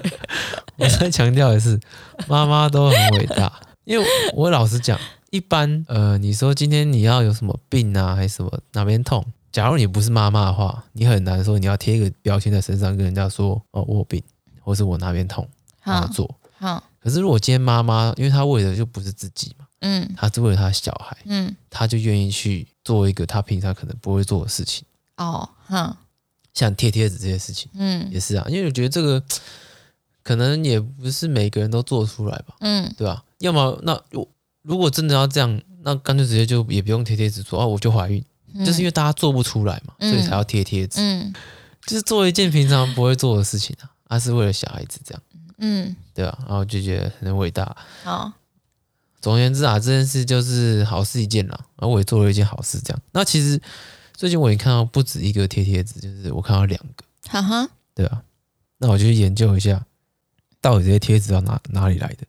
[0.76, 1.80] 我再强调一次，
[2.28, 3.60] 妈妈都很伟大。
[3.84, 5.00] 因为我老实讲，
[5.30, 9.24] 一般呃，你说今天你要有什么病啊，还是什么哪边痛？
[9.50, 14.22] 假如你不是妈妈的话，你很难说你要贴一个标签在身上，跟人家说哦，我有病，
[14.60, 15.48] 或是我哪边痛，
[15.82, 16.32] 然后做。
[16.58, 24.84] 好，可是如果今天妈妈，因为她为的就不是自己嘛，嗯，她是为了她的小孩，嗯，她就愿意去做一个她平常可能不会做的事情。
[25.16, 25.96] 哦，哼。
[26.54, 29.22] 像贴贴纸这些事情，嗯，也是啊，因为我觉得这个
[30.24, 33.22] 可能也不是每个人都做出来吧，嗯，对吧？
[33.38, 33.96] 要么那
[34.62, 38.24] 如果真的要这样，那干脆直接就也不用贴贴纸，说啊我就怀孕，
[38.54, 41.32] 嗯、就是因为大家做不出来嘛，所以才要贴贴纸，嗯，
[41.86, 45.22] 就是做一件平常不会做的事情啊，而、啊、是为了小孩子这样，
[45.58, 46.38] 嗯，对吧？
[46.46, 48.32] 然后就觉得很伟大，好，
[49.20, 53.60] 总而言之啊，这件事就是好事一件啦，然后我也做了一件好事，这样，那其实。
[54.18, 58.20] 最近我也看到不止一个贴贴纸，就是我看到两个，哈哈，对啊，
[58.78, 59.86] 那我就去研究一下，
[60.60, 62.26] 到底这些贴纸到哪哪里来的？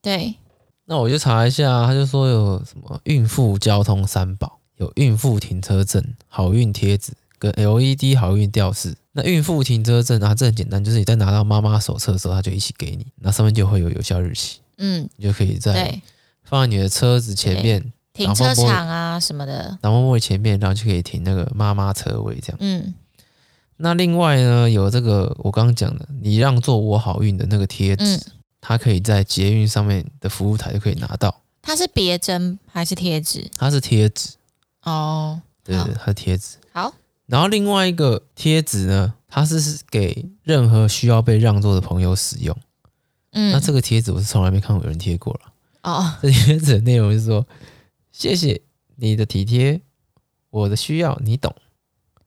[0.00, 0.36] 对，
[0.84, 8.94] 那我就查一下，他就说有什么孕妇交通三宝，有孕妇停车证、好运贴纸跟 LED 好运吊饰。
[9.12, 16.00] 那孕妇停车证啊，这很简单，就是你在拿到妈妈手册的时候，他就一起给你，那上面就会有有效日期，嗯，你就可以在
[16.42, 17.92] 放在你的车子前面。
[18.12, 22.56] 停车场啊什么的，挡风玻璃前面，然后就可以停那个妈妈车位这样。
[22.60, 22.94] 嗯，
[23.78, 28.20] 那另外呢，有这个我刚刚讲的，你让座我好运的那个贴纸，嗯、
[28.60, 31.42] 它可以在捷运上面的服务台就可以拿到。
[31.60, 33.50] 它是别针还是贴纸？
[33.58, 34.28] 它是贴纸。
[34.84, 36.56] 哦，对对，它是贴纸。
[36.72, 36.94] 好。
[37.26, 42.56] 然后另外一个贴纸呢，它是给任何需要被让座的朋友使用。
[43.32, 45.52] 嗯，那这个贴纸我是从来没看过有人贴过了。
[45.82, 47.46] 哦，这贴纸的内容是说。
[48.12, 48.62] 谢谢
[48.94, 49.80] 你的体贴，
[50.50, 51.52] 我的需要你懂。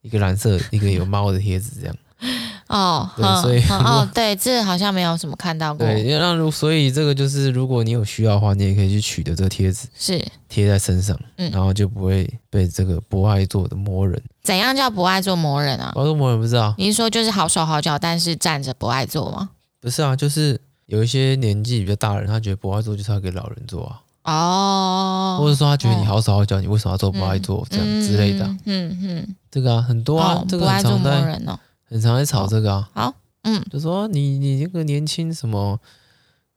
[0.01, 1.95] 一个蓝色，一个有猫的贴纸，这样。
[2.67, 5.85] 哦，对，所以哦，对，这好像没有什么看到过。
[5.85, 14.21] 对，那如所以这个就是，如果你有需要的话，你也可以去取得这个贴纸，是贴在身上，嗯，然后就不会被这个不爱做的魔人。
[14.43, 15.91] 怎样叫不爱做魔人啊？
[15.93, 16.73] 不爱做魔人不知道？
[16.77, 19.49] 你是说就是好手好脚，但是站着不爱做吗？
[19.79, 24.01] 不是啊，就是有一些年纪比较大的人，他觉得不爱做就是要给老人做啊。
[24.29, 28.45] 哦，或者说他觉得你好手好脚，你为什么要做不爱做这样之类的？
[28.65, 31.21] 嗯嗯，这个啊很多啊，这个很常在
[31.87, 32.89] 很常在吵这个啊。
[32.93, 33.13] 好，
[33.43, 35.79] 嗯，就说你你这个年轻什么，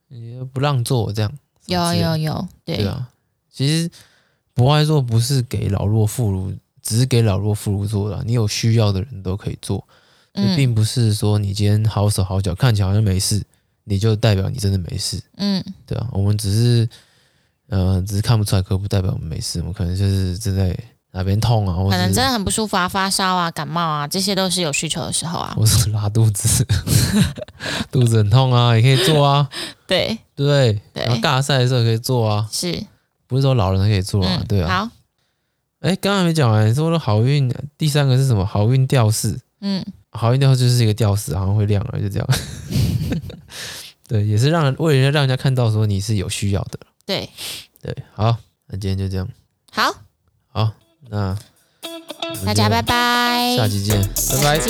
[0.08, 1.32] 你不让座这样。
[1.66, 3.08] 有有有，对啊，
[3.50, 3.88] 其实
[4.54, 9.86] 不爱做不是给老弱妇孺，只是给老弱妇孺做的，你有需要的人都可以做。
[10.32, 13.42] 嗯，并不是说你今天好手好脚，看起来好像没事，
[13.84, 15.20] 你就代表你真的没事。
[15.36, 16.88] 嗯，对啊，我们只是，
[17.68, 19.60] 呃，只是看不出来，可不代表我们没事。
[19.60, 20.76] 我们可能就是正在
[21.12, 25.54] 哪边痛啊，可能真的很不舒服啊，发烧啊，感冒啊，这些都是有需求的时候啊。
[25.58, 26.66] 我是拉肚子，
[27.90, 29.48] 肚子很痛啊，也可以做啊。
[29.86, 32.48] 对对对，然后尬赛的时候可以做啊。
[32.52, 32.84] 是，
[33.26, 34.38] 不是说老人可以做啊？
[34.40, 34.84] 嗯、对啊。
[34.84, 34.90] 好。
[35.80, 38.44] 哎，刚刚没讲完，你说的好运，第三个是什么？
[38.44, 39.40] 好运吊饰。
[39.62, 42.28] 嗯，好运吊饰就是一个吊饰，好像会亮了，就这样。
[44.06, 46.78] 对，也是让人为了让人家看到说你是有需要的。
[47.06, 47.28] 对
[47.80, 48.36] 对，好，
[48.68, 49.26] 那今天就这样。
[49.72, 49.90] 好，
[50.48, 50.72] 好，
[51.10, 51.36] 嗯
[52.46, 53.56] 大家拜拜。
[53.56, 54.00] 下期见。
[54.30, 54.60] 拜拜。